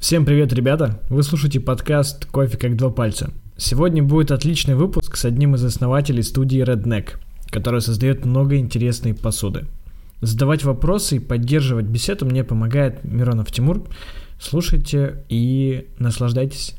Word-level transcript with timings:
Всем 0.00 0.24
привет, 0.24 0.50
ребята! 0.54 0.98
Вы 1.10 1.22
слушаете 1.22 1.60
подкаст 1.60 2.24
«Кофе 2.24 2.56
как 2.56 2.74
два 2.74 2.88
пальца». 2.88 3.30
Сегодня 3.58 4.02
будет 4.02 4.30
отличный 4.30 4.74
выпуск 4.74 5.14
с 5.14 5.26
одним 5.26 5.56
из 5.56 5.62
основателей 5.62 6.22
студии 6.22 6.64
Redneck, 6.64 7.18
который 7.50 7.82
создает 7.82 8.24
много 8.24 8.56
интересной 8.56 9.12
посуды. 9.12 9.66
Задавать 10.22 10.64
вопросы 10.64 11.16
и 11.16 11.20
поддерживать 11.20 11.84
беседу 11.84 12.24
мне 12.24 12.44
помогает 12.44 13.04
Миронов 13.04 13.52
Тимур. 13.52 13.86
Слушайте 14.40 15.22
и 15.28 15.88
наслаждайтесь. 15.98 16.76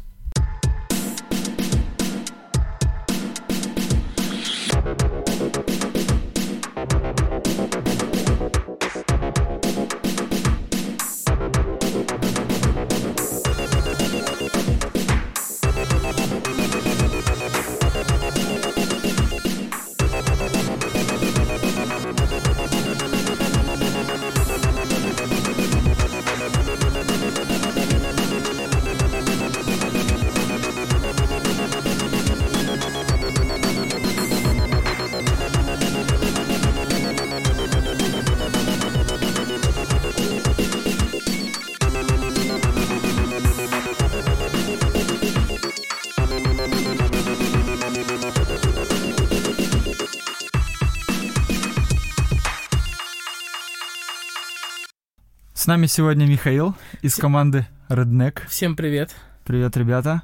С 55.62 55.68
нами 55.68 55.86
сегодня 55.86 56.26
Михаил 56.26 56.74
из 57.04 57.14
команды 57.18 57.68
Redneck. 57.88 58.40
Всем 58.48 58.76
привет. 58.76 59.12
Привет, 59.44 59.78
ребята. 59.78 60.24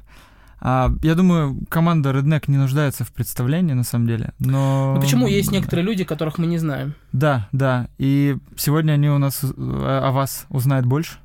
А, 0.60 0.92
я 1.00 1.14
думаю, 1.14 1.60
команда 1.68 2.10
Redneck 2.10 2.46
не 2.48 2.56
нуждается 2.56 3.04
в 3.04 3.12
представлении, 3.12 3.72
на 3.72 3.84
самом 3.84 4.08
деле, 4.08 4.32
но... 4.40 4.94
Ну 4.96 5.00
почему 5.00 5.28
есть 5.28 5.52
некоторые 5.52 5.86
люди, 5.86 6.02
которых 6.02 6.38
мы 6.38 6.46
не 6.46 6.58
знаем? 6.58 6.94
Да, 7.12 7.48
да, 7.52 7.86
и 7.98 8.36
сегодня 8.56 8.94
они 8.94 9.10
у 9.10 9.18
нас 9.18 9.44
э, 9.44 9.48
о 9.56 10.10
вас 10.10 10.46
узнают 10.48 10.86
больше. 10.86 11.18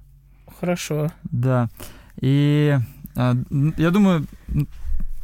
Хорошо. 0.59 1.11
Да, 1.23 1.72
и 2.22 2.78
а, 3.16 3.36
я 3.78 3.89
думаю, 3.89 4.28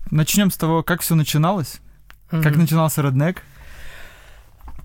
начнем 0.10 0.50
с 0.50 0.58
того, 0.58 0.82
как 0.82 1.02
все 1.02 1.14
начиналось, 1.14 1.80
угу. 2.32 2.42
как 2.42 2.56
начинался 2.56 3.04
Redneck. 3.04 3.38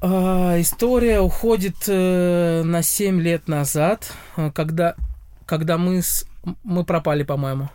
А, 0.07 0.61
история 0.61 1.21
уходит 1.21 1.89
э, 1.89 2.63
на 2.63 2.83
7 2.83 3.23
лет 3.23 3.49
назад, 3.49 4.13
э, 4.37 4.51
когда, 4.51 4.97
когда 5.47 5.79
мы, 5.79 6.03
с, 6.03 6.27
мы 6.63 6.85
пропали, 6.85 7.23
по-моему. 7.23 7.71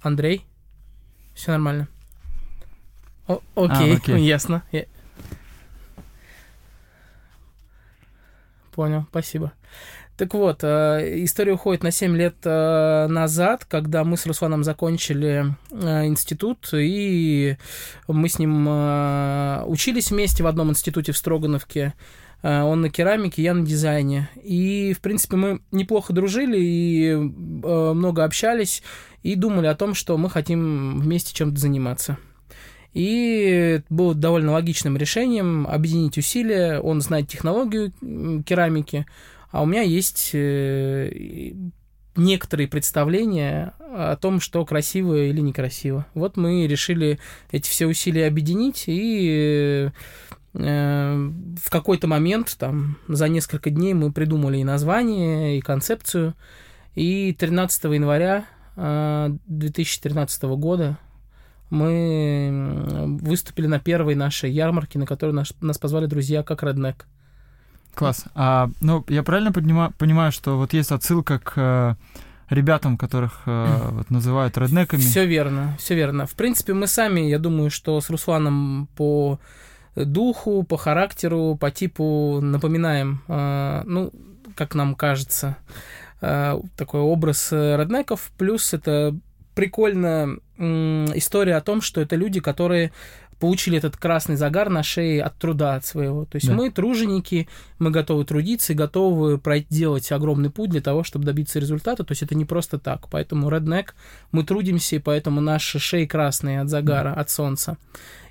Андрей? 0.00 0.46
Все 1.34 1.50
нормально. 1.50 1.88
О, 3.26 3.40
окей, 3.56 3.94
а, 3.94 3.96
окей, 3.96 4.20
ясно. 4.24 4.62
Я... 4.70 4.84
Понял, 8.70 9.06
спасибо. 9.10 9.52
Так 10.16 10.32
вот, 10.32 10.60
э, 10.62 11.24
история 11.24 11.52
уходит 11.52 11.82
на 11.82 11.90
7 11.90 12.16
лет 12.16 12.36
э, 12.44 13.06
назад, 13.06 13.66
когда 13.66 14.02
мы 14.02 14.16
с 14.16 14.24
Русланом 14.24 14.64
закончили 14.64 15.54
э, 15.70 16.06
институт, 16.06 16.70
и 16.72 17.58
мы 18.08 18.28
с 18.28 18.38
ним 18.38 18.66
учились 19.68 20.10
вместе 20.10 20.42
в 20.42 20.46
одном 20.46 20.70
институте 20.70 21.12
в 21.12 21.18
Строгановке. 21.18 21.94
Он 22.42 22.80
на 22.82 22.90
керамике, 22.90 23.42
я 23.42 23.54
на 23.54 23.66
дизайне. 23.66 24.28
И, 24.42 24.94
в 24.96 25.00
принципе, 25.00 25.36
мы 25.36 25.60
неплохо 25.72 26.12
дружили 26.12 26.58
и 26.60 27.14
много 27.16 28.24
общались, 28.24 28.82
и 29.22 29.34
думали 29.34 29.66
о 29.66 29.74
том, 29.74 29.94
что 29.94 30.16
мы 30.16 30.30
хотим 30.30 31.00
вместе 31.00 31.34
чем-то 31.34 31.58
заниматься. 31.58 32.18
И 32.92 33.80
было 33.88 34.14
довольно 34.14 34.52
логичным 34.52 34.96
решением 34.96 35.66
объединить 35.66 36.18
усилия. 36.18 36.78
Он 36.78 37.00
знает 37.00 37.28
технологию 37.28 37.92
керамики, 38.44 39.06
а 39.56 39.62
у 39.62 39.64
меня 39.66 39.80
есть 39.80 40.32
э, 40.34 41.50
некоторые 42.14 42.68
представления 42.68 43.72
о 43.78 44.14
том, 44.16 44.38
что 44.38 44.62
красиво 44.66 45.14
или 45.14 45.40
некрасиво. 45.40 46.04
Вот 46.12 46.36
мы 46.36 46.66
решили 46.66 47.18
эти 47.50 47.66
все 47.70 47.86
усилия 47.86 48.26
объединить 48.26 48.84
и 48.86 49.88
э, 50.52 51.30
в 51.62 51.70
какой-то 51.70 52.06
момент, 52.06 52.54
там, 52.58 52.98
за 53.08 53.28
несколько 53.28 53.70
дней 53.70 53.94
мы 53.94 54.12
придумали 54.12 54.58
и 54.58 54.64
название, 54.64 55.56
и 55.56 55.62
концепцию. 55.62 56.34
И 56.94 57.32
13 57.32 57.84
января 57.84 58.44
2013 58.76 60.42
э, 60.42 60.46
года 60.48 60.98
мы 61.70 62.84
выступили 63.22 63.68
на 63.68 63.80
первой 63.80 64.16
нашей 64.16 64.50
ярмарке, 64.50 64.98
на 64.98 65.06
которой 65.06 65.30
нас, 65.30 65.54
нас 65.62 65.78
позвали 65.78 66.04
друзья 66.04 66.42
как 66.42 66.62
Redneck. 66.62 67.06
Класс. 67.96 68.26
А, 68.34 68.68
ну, 68.82 69.04
я 69.08 69.22
правильно 69.22 69.52
понимаю, 69.52 69.90
понимаю, 69.96 70.30
что 70.30 70.58
вот 70.58 70.74
есть 70.74 70.92
отсылка 70.92 71.38
к 71.38 71.52
э, 71.56 71.94
ребятам, 72.50 72.98
которых 72.98 73.40
э, 73.46 73.88
вот, 73.90 74.10
называют 74.10 74.58
реднеками? 74.58 75.00
Все 75.00 75.24
верно, 75.24 75.74
все 75.78 75.94
верно. 75.94 76.26
В 76.26 76.34
принципе, 76.34 76.74
мы 76.74 76.88
сами, 76.88 77.20
я 77.22 77.38
думаю, 77.38 77.70
что 77.70 77.98
с 77.98 78.10
Русланом 78.10 78.86
по 78.96 79.40
духу, 79.94 80.62
по 80.62 80.76
характеру, 80.76 81.56
по 81.58 81.70
типу 81.70 82.40
напоминаем, 82.42 83.22
э, 83.28 83.82
ну, 83.86 84.12
как 84.54 84.74
нам 84.74 84.94
кажется, 84.94 85.56
э, 86.20 86.60
такой 86.76 87.00
образ 87.00 87.50
реднеков. 87.50 88.30
Плюс 88.36 88.74
это 88.74 89.16
прикольная 89.54 90.38
история 90.58 91.56
о 91.56 91.62
том, 91.62 91.80
что 91.80 92.02
это 92.02 92.14
люди, 92.14 92.40
которые 92.40 92.92
получили 93.38 93.78
этот 93.78 93.96
красный 93.96 94.36
загар 94.36 94.70
на 94.70 94.82
шее 94.82 95.22
от 95.22 95.36
труда 95.36 95.74
от 95.74 95.84
своего. 95.84 96.24
То 96.24 96.36
есть 96.36 96.48
да. 96.48 96.54
мы 96.54 96.70
труженики, 96.70 97.48
мы 97.78 97.90
готовы 97.90 98.24
трудиться 98.24 98.72
и 98.72 98.76
готовы 98.76 99.38
проделать 99.38 100.10
огромный 100.12 100.50
путь 100.50 100.70
для 100.70 100.80
того, 100.80 101.04
чтобы 101.04 101.24
добиться 101.24 101.58
результата. 101.58 102.04
То 102.04 102.12
есть 102.12 102.22
это 102.22 102.34
не 102.34 102.44
просто 102.44 102.78
так. 102.78 103.08
Поэтому 103.10 103.50
Redneck 103.50 103.88
мы 104.32 104.44
трудимся, 104.44 104.96
и 104.96 105.00
поэтому 105.00 105.40
наши 105.40 105.78
шеи 105.78 106.06
красные 106.06 106.60
от 106.60 106.68
загара, 106.68 107.14
да. 107.14 107.20
от 107.20 107.30
солнца. 107.30 107.76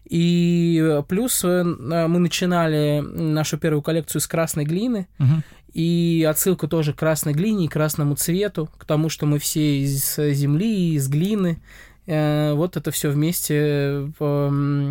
И 0.06 1.02
плюс 1.08 1.44
э, 1.44 1.64
мы 1.64 2.20
начинали 2.20 3.00
нашу 3.00 3.58
первую 3.58 3.82
коллекцию 3.82 4.22
с 4.22 4.28
красной 4.28 4.66
глины. 4.66 5.08
Угу. 5.20 5.44
И 5.74 6.26
отсылка 6.30 6.68
тоже 6.68 6.94
к 6.94 6.98
красной 7.00 7.34
глине 7.34 7.66
и 7.66 7.68
красному 7.68 8.16
цвету, 8.16 8.70
к 8.78 8.86
тому, 8.86 9.10
что 9.10 9.26
мы 9.26 9.40
все 9.40 9.82
из 9.82 10.16
земли, 10.16 10.94
из 10.94 11.10
глины, 11.10 11.58
Э, 11.58 11.85
вот 12.08 12.78
это 12.78 12.92
все 12.92 13.10
вместе 13.10 14.12
э, 14.20 14.90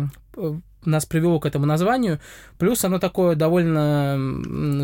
нас 0.83 1.05
привело 1.05 1.39
к 1.39 1.45
этому 1.45 1.65
названию. 1.65 2.19
Плюс 2.57 2.83
оно 2.83 2.99
такое 2.99 3.35
довольно 3.35 4.17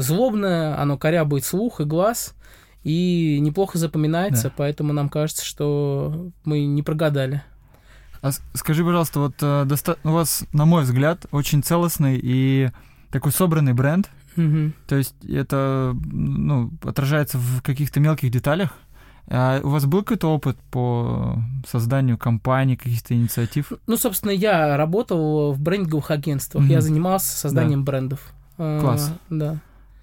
злобное, 0.01 0.79
оно 0.79 0.97
корябает 0.97 1.45
слух 1.45 1.81
и 1.81 1.85
глаз, 1.85 2.35
и 2.83 3.39
неплохо 3.41 3.77
запоминается, 3.77 4.49
да. 4.49 4.53
поэтому 4.57 4.93
нам 4.93 5.09
кажется, 5.09 5.45
что 5.45 6.31
мы 6.45 6.65
не 6.65 6.83
прогадали. 6.83 7.43
А 8.21 8.31
скажи, 8.53 8.83
пожалуйста, 8.83 9.19
вот 9.19 9.35
э, 9.41 9.65
доста... 9.65 9.97
у 10.03 10.11
вас, 10.11 10.43
на 10.53 10.65
мой 10.65 10.83
взгляд, 10.83 11.25
очень 11.31 11.63
целостный 11.63 12.19
и 12.21 12.69
такой 13.11 13.31
собранный 13.31 13.73
бренд. 13.73 14.09
Угу. 14.37 14.71
То 14.87 14.95
есть 14.95 15.15
это 15.27 15.95
ну, 16.03 16.71
отражается 16.83 17.37
в 17.37 17.61
каких-то 17.61 17.99
мелких 17.99 18.31
деталях. 18.31 18.77
А 19.27 19.61
у 19.63 19.69
вас 19.69 19.85
был 19.85 20.01
какой-то 20.01 20.27
опыт 20.27 20.57
по 20.71 21.37
созданию 21.67 22.17
компаний, 22.17 22.75
каких-то 22.75 23.13
инициатив? 23.13 23.71
Ну, 23.87 23.97
собственно, 23.97 24.31
я 24.31 24.75
работал 24.77 25.53
в 25.53 25.59
брендинговых 25.59 26.11
агентствах, 26.11 26.63
mm-hmm. 26.63 26.71
я 26.71 26.81
занимался 26.81 27.37
созданием 27.37 27.83
да. 27.83 27.91
брендов. 27.91 28.33
А, 28.57 28.79
Класс. 28.81 29.11
А, 29.11 29.33
да. 29.33 29.59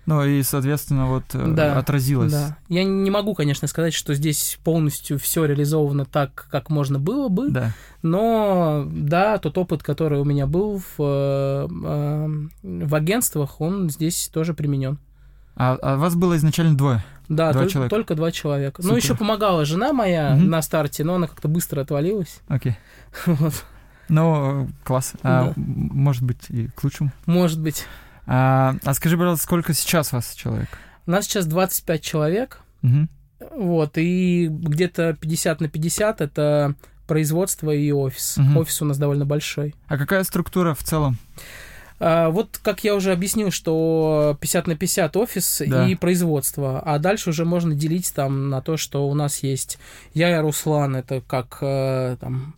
Ну 0.08 0.24
и, 0.24 0.42
соответственно, 0.42 1.06
вот 1.06 1.24
э, 1.34 1.52
да, 1.54 1.78
отразилось. 1.78 2.32
Да. 2.32 2.56
Я 2.70 2.82
не 2.82 3.10
могу, 3.10 3.34
конечно, 3.34 3.68
сказать, 3.68 3.92
что 3.92 4.14
здесь 4.14 4.58
полностью 4.64 5.18
все 5.18 5.44
реализовано 5.44 6.06
так, 6.06 6.46
как 6.50 6.70
можно 6.70 6.98
было 6.98 7.28
бы. 7.28 7.50
Да. 7.50 7.74
Но 8.00 8.86
да, 8.90 9.36
тот 9.36 9.58
опыт, 9.58 9.82
который 9.82 10.18
у 10.18 10.24
меня 10.24 10.46
был 10.46 10.78
в, 10.78 10.94
э, 10.98 11.68
э, 11.68 12.86
в 12.86 12.94
агентствах, 12.94 13.60
он 13.60 13.90
здесь 13.90 14.30
тоже 14.32 14.54
применен. 14.54 14.98
А, 15.56 15.76
а 15.82 15.96
вас 15.98 16.14
было 16.14 16.38
изначально 16.38 16.74
двое? 16.74 17.04
Да, 17.28 17.52
два 17.52 17.62
только, 17.62 17.72
человека. 17.72 17.94
только 17.94 18.14
два 18.14 18.32
человека. 18.32 18.76
Ну, 18.78 18.82
Супер. 18.82 18.92
Ну, 18.92 18.96
еще 18.96 19.14
помогала 19.14 19.64
жена 19.64 19.92
моя 19.92 20.34
угу. 20.34 20.44
на 20.44 20.62
старте, 20.62 21.04
но 21.04 21.16
она 21.16 21.26
как-то 21.26 21.48
быстро 21.48 21.80
отвалилась. 21.82 22.40
Окей. 22.48 22.76
Вот. 23.26 23.64
Ну, 24.08 24.68
класс. 24.84 25.12
А, 25.22 25.48
да. 25.48 25.52
может 25.56 26.22
быть, 26.22 26.48
и 26.48 26.68
к 26.68 26.82
лучшему. 26.82 27.12
Может 27.26 27.60
быть. 27.60 27.84
А, 28.26 28.76
а 28.82 28.94
скажи, 28.94 29.18
пожалуйста, 29.18 29.44
сколько 29.44 29.74
сейчас 29.74 30.12
вас 30.12 30.32
человек? 30.34 30.68
У 31.06 31.10
нас 31.10 31.26
сейчас 31.26 31.46
25 31.46 32.02
человек. 32.02 32.60
Угу. 32.82 33.08
Вот, 33.56 33.98
и 33.98 34.48
где-то 34.50 35.16
50 35.20 35.60
на 35.60 35.68
50 35.68 36.20
это 36.22 36.74
производство 37.06 37.70
и 37.70 37.90
офис. 37.90 38.36
Мгм. 38.36 38.58
Офис 38.58 38.82
у 38.82 38.84
нас 38.84 38.98
довольно 38.98 39.24
большой. 39.24 39.74
А 39.88 39.96
какая 39.96 40.24
структура 40.24 40.74
в 40.74 40.82
целом? 40.82 41.18
А, 42.00 42.30
вот 42.30 42.58
как 42.62 42.84
я 42.84 42.94
уже 42.94 43.12
объяснил, 43.12 43.50
что 43.50 44.36
50 44.40 44.66
на 44.68 44.76
50 44.76 45.16
офис 45.16 45.62
Да. 45.66 45.88
и 45.88 45.94
производство, 45.94 46.80
а 46.84 46.98
дальше 46.98 47.30
уже 47.30 47.44
можно 47.44 47.74
делить 47.74 48.12
там 48.14 48.50
на 48.50 48.60
то, 48.60 48.76
что 48.76 49.08
у 49.08 49.14
нас 49.14 49.42
есть 49.42 49.78
я 50.14 50.30
и 50.36 50.40
Руслан, 50.40 50.96
это 50.96 51.22
как 51.26 51.58
э, 51.60 52.16
там 52.20 52.54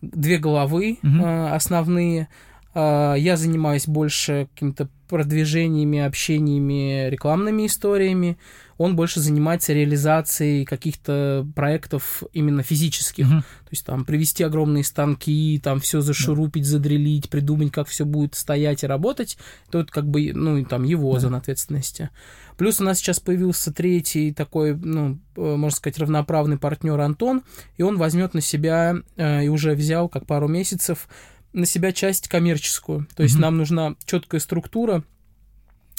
две 0.00 0.38
головы 0.38 0.98
э, 1.02 1.48
основные. 1.54 2.28
А, 2.74 3.14
Я 3.14 3.36
занимаюсь 3.36 3.86
больше 3.86 4.48
какими-то 4.54 4.88
продвижениями, 5.08 6.00
общениями, 6.00 7.08
рекламными 7.08 7.66
историями. 7.66 8.36
Он 8.78 8.96
больше 8.96 9.20
занимается 9.20 9.72
реализацией 9.72 10.64
каких-то 10.64 11.46
проектов 11.54 12.24
именно 12.32 12.62
физических. 12.64 13.26
Мгм. 13.26 13.42
То 13.42 13.68
есть 13.70 13.86
там 13.86 14.04
привести 14.04 14.42
огромные 14.42 14.82
станки, 14.82 15.60
там 15.62 15.78
все 15.78 16.00
зашурупить, 16.00 16.66
задрелить, 16.66 17.30
придумать, 17.30 17.70
как 17.70 17.86
все 17.86 18.04
будет 18.04 18.34
стоять 18.34 18.82
и 18.82 18.88
работать. 18.88 19.38
Это 19.68 19.78
вот 19.78 19.90
как 19.92 20.08
бы, 20.08 20.32
ну, 20.34 20.56
и 20.56 20.64
там 20.64 20.82
его 20.82 21.14
Да. 21.14 21.20
зона 21.20 21.36
ответственности. 21.38 22.10
Плюс 22.56 22.80
у 22.80 22.84
нас 22.84 22.98
сейчас 22.98 23.20
появился 23.20 23.72
третий 23.72 24.32
такой, 24.32 24.74
ну, 24.74 25.18
э, 25.36 25.56
можно 25.56 25.76
сказать, 25.76 25.98
равноправный 25.98 26.58
партнер 26.58 27.00
Антон, 27.00 27.42
и 27.76 27.82
он 27.82 27.98
возьмет 27.98 28.34
на 28.34 28.40
себя, 28.40 28.96
э, 29.16 29.44
и 29.44 29.48
уже 29.48 29.74
взял 29.74 30.08
как 30.08 30.26
пару 30.26 30.48
месяцев, 30.48 31.08
на 31.54 31.66
себя 31.66 31.92
часть 31.92 32.28
коммерческую. 32.28 33.06
То 33.16 33.22
есть 33.22 33.36
Мгм. 33.36 33.42
нам 33.42 33.56
нужна 33.56 33.94
четкая 34.04 34.40
структура 34.40 35.02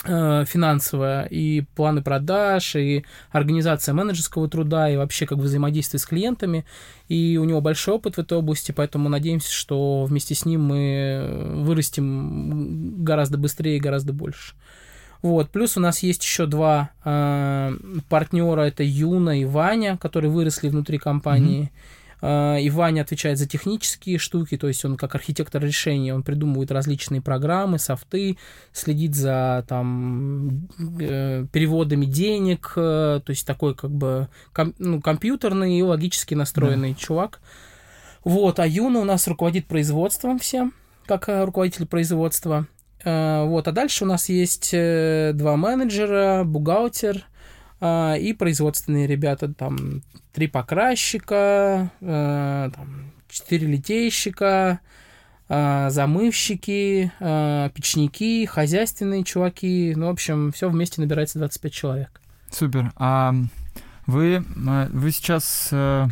э, 0.04 0.46
финансовая 0.46 1.26
и 1.26 1.62
планы 1.62 2.04
продаж, 2.04 2.76
и 2.76 3.06
организация 3.32 3.94
менеджерского 3.94 4.48
труда, 4.48 4.90
и 4.90 4.98
вообще 4.98 5.26
как 5.26 5.40
взаимодействие 5.40 6.00
с 6.00 6.06
клиентами. 6.06 6.66
И 7.08 7.38
у 7.42 7.46
него 7.46 7.62
большой 7.62 7.96
опыт 7.96 8.16
в 8.16 8.20
этой 8.20 8.38
области, 8.38 8.72
поэтому 8.72 9.10
надеемся, 9.10 9.52
что 9.52 10.04
вместе 10.04 10.36
с 10.36 10.46
ним 10.46 10.64
мы 10.64 11.54
вырастем 11.64 13.04
гораздо 13.04 13.38
быстрее 13.38 13.78
и 13.78 13.80
гораздо 13.80 14.14
больше. 14.14 14.54
Вот. 15.22 15.50
Плюс 15.50 15.78
у 15.78 15.80
нас 15.80 16.04
есть 16.04 16.24
еще 16.24 16.46
два 16.46 16.92
э, 17.04 17.76
партнера, 18.10 18.62
это 18.62 18.84
Юна 18.84 19.40
и 19.40 19.46
Ваня, 19.46 19.98
которые 19.98 20.30
выросли 20.30 20.70
внутри 20.70 21.00
компании. 21.00 21.72
Э, 21.74 22.05
И 22.26 22.70
Ваня 22.72 23.02
отвечает 23.02 23.38
за 23.38 23.46
технические 23.46 24.18
штуки, 24.18 24.58
то 24.58 24.68
есть 24.68 24.84
он 24.84 24.98
как 24.98 25.14
архитектор 25.14 25.62
решений, 25.62 26.12
он 26.12 26.24
придумывает 26.24 26.72
различные 26.72 27.22
программы, 27.22 27.78
софты, 27.78 28.38
следит 28.72 29.14
за 29.14 29.64
там 29.68 30.68
э, 31.00 31.46
переводами 31.52 32.06
денег, 32.06 32.74
э, 32.78 33.22
то 33.24 33.30
есть 33.30 33.46
такой 33.46 33.76
как 33.76 33.92
бы 33.92 34.28
ком- 34.54 34.74
ну, 34.80 35.02
компьютерный 35.02 35.78
и 35.78 35.84
логически 35.84 36.34
настроенный 36.34 36.96
чувак. 36.96 37.42
Вот, 38.24 38.60
а 38.60 38.66
Юна 38.66 39.02
у 39.02 39.04
нас 39.04 39.28
руководит 39.28 39.68
производством 39.68 40.40
всем, 40.40 40.74
как 41.06 41.30
э, 41.30 41.44
руководитель 41.44 41.86
производства. 41.86 42.66
Вот, 43.04 43.68
а 43.68 43.72
дальше 43.72 44.04
у 44.04 44.08
нас 44.08 44.30
есть 44.30 44.72
два 44.72 45.58
менеджера, 45.58 46.44
бухгалтер 46.44 47.24
э, 47.86 48.20
и 48.20 48.34
производственные 48.34 49.08
ребята, 49.08 49.54
там 49.54 50.02
три 50.34 50.48
покрасчика, 50.48 51.92
э, 52.02 52.70
там, 52.76 53.12
четыре 53.30 53.68
литейщика, 53.68 54.80
э, 55.50 55.90
замывщики, 55.90 57.12
э, 57.20 57.70
печники, 57.74 58.46
хозяйственные 58.46 59.24
чуваки. 59.24 59.94
Ну, 59.96 60.08
в 60.08 60.10
общем, 60.10 60.52
все 60.52 60.70
вместе 60.70 61.02
набирается 61.02 61.40
25 61.40 61.74
человек. 61.74 62.22
Супер. 62.52 62.92
А 62.96 63.34
вы, 64.08 64.44
э, 64.68 64.88
вы 64.92 65.12
сейчас... 65.12 65.70
э, 65.72 66.08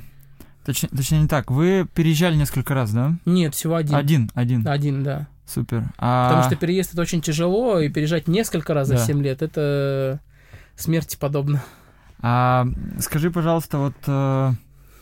Точнее, 0.66 0.88
точнее, 0.96 1.20
не 1.20 1.28
так. 1.28 1.52
Вы 1.52 1.86
переезжали 1.94 2.38
несколько 2.38 2.74
раз, 2.74 2.92
да? 2.94 3.18
Нет, 3.26 3.54
всего 3.54 3.76
один. 3.76 3.96
Один, 3.96 4.32
один. 4.34 4.66
Один, 4.66 5.04
да. 5.04 5.28
Супер. 5.46 5.84
А... 5.98 6.30
Потому 6.30 6.44
что 6.48 6.56
переезд 6.56 6.94
это 6.94 7.02
очень 7.02 7.20
тяжело, 7.22 7.82
и 7.82 7.90
переезжать 7.90 8.30
несколько 8.30 8.74
раз 8.74 8.88
за 8.88 8.96
Да. 8.96 9.06
7 9.06 9.22
лет 9.22 9.42
это 9.42 10.22
смерти 10.76 11.18
подобно. 11.20 11.64
А 12.22 12.66
скажи, 13.00 13.30
пожалуйста, 13.32 13.78
вот 13.78 13.96
э, 14.08 14.52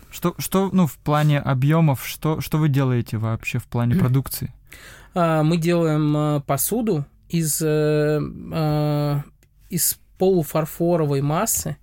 что, 0.09 0.35
что, 0.39 0.69
ну, 0.73 0.87
в 0.87 0.97
плане 0.97 1.39
объемов, 1.39 2.05
что, 2.05 2.41
что 2.41 2.57
вы 2.57 2.67
делаете 2.67 3.17
вообще 3.17 3.59
в 3.59 3.65
плане 3.65 3.95
продукции? 3.99 4.53
А, 5.13 5.43
Мы 5.43 5.57
делаем 5.57 6.17
э, 6.17 6.41
посуду 6.41 7.05
из, 7.29 7.61
э, 7.61 9.21
из 9.69 9.99
полуфарфоровой 10.17 11.21
массы, 11.21 11.77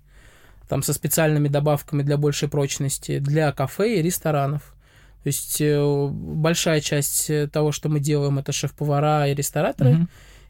там 0.67 0.83
со 0.83 0.93
специальными 0.93 1.47
добавками 1.47 2.03
для 2.03 2.17
большей 2.17 2.49
прочности, 2.49 3.19
для 3.19 3.51
кафе 3.51 3.99
и 3.99 4.01
ресторанов. 4.01 4.75
То 5.23 5.27
есть 5.27 5.61
большая 5.61 6.79
часть 6.79 7.29
того, 7.51 7.71
что 7.71 7.89
мы 7.89 7.99
делаем, 7.99 8.39
это 8.39 8.51
шеф-повара 8.51 9.27
и 9.27 9.33
рестораторы. 9.33 9.91
Мгм. 9.91 10.09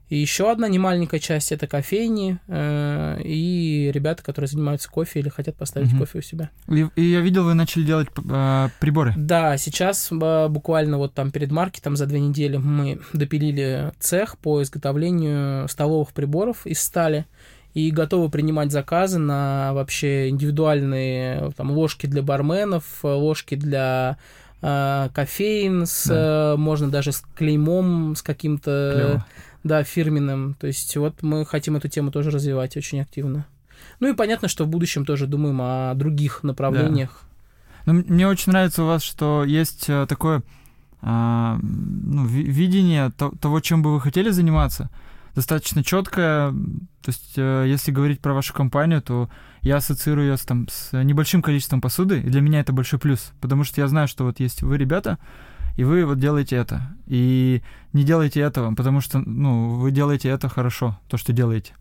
И 0.10 0.18
еще 0.18 0.52
одна 0.52 0.68
немаленькая 0.68 1.20
часть 1.20 1.52
это 1.52 1.68
кофейни 1.68 2.40
э, 2.48 3.22
и 3.24 3.92
ребята, 3.94 4.24
которые 4.24 4.48
занимаются 4.50 4.90
кофе 4.90 5.20
или 5.20 5.30
хотят 5.30 5.56
поставить 5.56 5.90
Мгм. 5.92 6.00
кофе 6.00 6.18
у 6.18 6.22
себя. 6.24 6.50
И, 6.68 6.88
и 6.96 7.02
я 7.04 7.20
видел, 7.22 7.44
вы 7.44 7.54
начали 7.54 7.84
делать 7.84 8.08
э, 8.28 8.68
приборы. 8.80 9.14
Да, 9.16 9.56
сейчас 9.58 10.10
э, 10.12 10.48
буквально 10.50 10.98
вот 10.98 11.14
там 11.14 11.30
перед 11.30 11.52
маркетом 11.52 11.96
за 11.96 12.08
две 12.08 12.20
недели 12.20 12.58
мы 12.58 13.00
допилили 13.14 13.92
цех 14.00 14.38
по 14.40 14.64
изготовлению 14.64 15.68
столовых 15.70 16.10
приборов 16.14 16.66
из 16.66 16.82
стали 16.82 17.26
и 17.76 17.92
готовы 17.92 18.30
принимать 18.30 18.72
заказы 18.72 19.20
на 19.20 19.74
вообще 19.74 20.30
индивидуальные 20.30 21.52
там 21.56 21.70
ложки 21.72 22.08
для 22.08 22.24
барменов, 22.24 22.84
ложки 23.04 23.54
для 23.54 24.18
э, 24.62 25.10
кофеин, 25.14 25.86
с, 25.86 26.08
Да. 26.08 26.54
э, 26.54 26.58
можно 26.58 26.90
даже 26.90 27.12
с 27.12 27.24
клеймом, 27.36 28.16
с 28.16 28.24
каким-то. 28.24 29.24
Да, 29.64 29.84
фирменным. 29.84 30.56
То 30.60 30.68
есть 30.68 30.96
вот 30.98 31.22
мы 31.24 31.46
хотим 31.46 31.76
эту 31.76 31.88
тему 31.88 32.12
тоже 32.12 32.32
развивать 32.32 32.78
очень 32.78 33.02
активно. 33.02 33.46
Ну 34.00 34.10
и 34.10 34.14
понятно, 34.16 34.48
что 34.48 34.66
в 34.66 34.68
будущем 34.68 35.06
тоже 35.06 35.28
думаем 35.28 35.60
о 35.62 35.94
других 35.96 36.44
направлениях. 36.44 37.24
Ну, 37.86 37.94
м- 37.94 38.06
мне 38.08 38.28
очень 38.28 38.52
нравится 38.52 38.84
у 38.84 38.88
вас, 38.88 39.04
что 39.04 39.44
есть 39.46 39.90
э, 39.90 40.06
такое 40.08 40.44
а, 41.02 41.58
ну, 41.62 42.26
ви- 42.26 42.44
видение 42.44 43.10
то- 43.12 43.32
того, 43.40 43.62
чем 43.62 43.82
бы 43.82 43.94
вы 43.94 44.02
хотели 44.02 44.32
заниматься, 44.32 44.90
достаточно 45.34 45.82
четкое. 45.84 46.52
То 46.52 47.08
есть, 47.08 47.34
э, 47.38 47.66
если 47.68 47.92
говорить 47.92 48.20
про 48.20 48.34
вашу 48.34 48.54
компанию, 48.54 49.02
то 49.02 49.30
я 49.62 49.78
ассоциирую 49.78 50.28
ее 50.28 50.38
с, 50.38 50.42
там, 50.42 50.68
с 50.70 50.92
небольшим 51.02 51.42
количеством 51.42 51.80
посуды, 51.80 52.20
и 52.20 52.30
для 52.30 52.42
меня 52.42 52.60
это 52.60 52.74
большой 52.74 53.00
плюс, 53.00 53.32
потому 53.40 53.64
что 53.64 53.80
я 53.80 53.88
знаю, 53.88 54.10
что 54.10 54.26
вот 54.26 54.42
есть 54.42 54.62
вы, 54.62 54.78
ребята, 54.78 55.18
и 55.80 55.84
вы 55.86 56.06
вот 56.06 56.20
делаете 56.20 56.58
это. 56.58 56.82
И 57.08 57.62
не 57.94 58.04
делайте 58.04 58.42
этого, 58.42 58.76
потому 58.76 59.00
что, 59.00 59.20
ну, 59.20 59.70
вы 59.76 59.92
делаете 59.92 60.28
это 60.28 60.50
хорошо, 60.50 61.00
то, 61.08 61.16
что 61.16 61.32
делаете. 61.32 61.72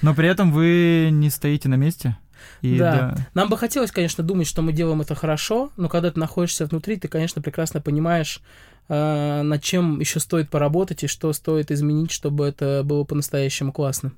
Но 0.00 0.14
при 0.14 0.26
этом 0.26 0.50
вы 0.52 1.10
не 1.12 1.28
стоите 1.28 1.68
на 1.68 1.74
месте. 1.74 2.16
И 2.62 2.78
Да. 2.78 3.14
Нам 3.34 3.50
бы 3.50 3.58
хотелось, 3.58 3.92
конечно, 3.92 4.24
думать, 4.24 4.46
что 4.46 4.62
мы 4.62 4.72
делаем 4.72 5.02
это 5.02 5.14
хорошо, 5.14 5.70
но 5.76 5.90
когда 5.90 6.10
ты 6.10 6.18
находишься 6.18 6.64
внутри, 6.64 6.96
ты, 6.96 7.08
конечно, 7.08 7.42
прекрасно 7.42 7.82
понимаешь, 7.82 8.40
э, 8.88 9.42
над 9.42 9.62
чем 9.62 10.00
еще 10.00 10.18
стоит 10.18 10.48
поработать 10.48 11.04
и 11.04 11.06
что 11.06 11.30
стоит 11.34 11.70
изменить, 11.70 12.10
чтобы 12.10 12.46
это 12.46 12.80
было 12.84 13.04
по-настоящему 13.04 13.70
классно. 13.70 14.12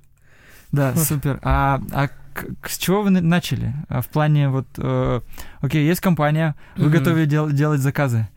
Да, 0.70 0.94
супер. 0.94 1.40
А, 1.42 1.80
а 1.92 2.08
с 2.68 2.78
чего 2.78 3.02
вы 3.02 3.10
на- 3.10 3.20
начали? 3.20 3.74
А 3.88 4.00
В 4.00 4.06
плане 4.08 4.48
вот, 4.48 4.66
э, 4.78 5.20
окей, 5.60 5.84
есть 5.86 6.00
компания, 6.00 6.54
вы 6.76 6.84
Мгм. 6.84 6.92
готовы 6.98 7.26
дел- 7.26 7.50
делать 7.50 7.80
заказы. 7.80 8.28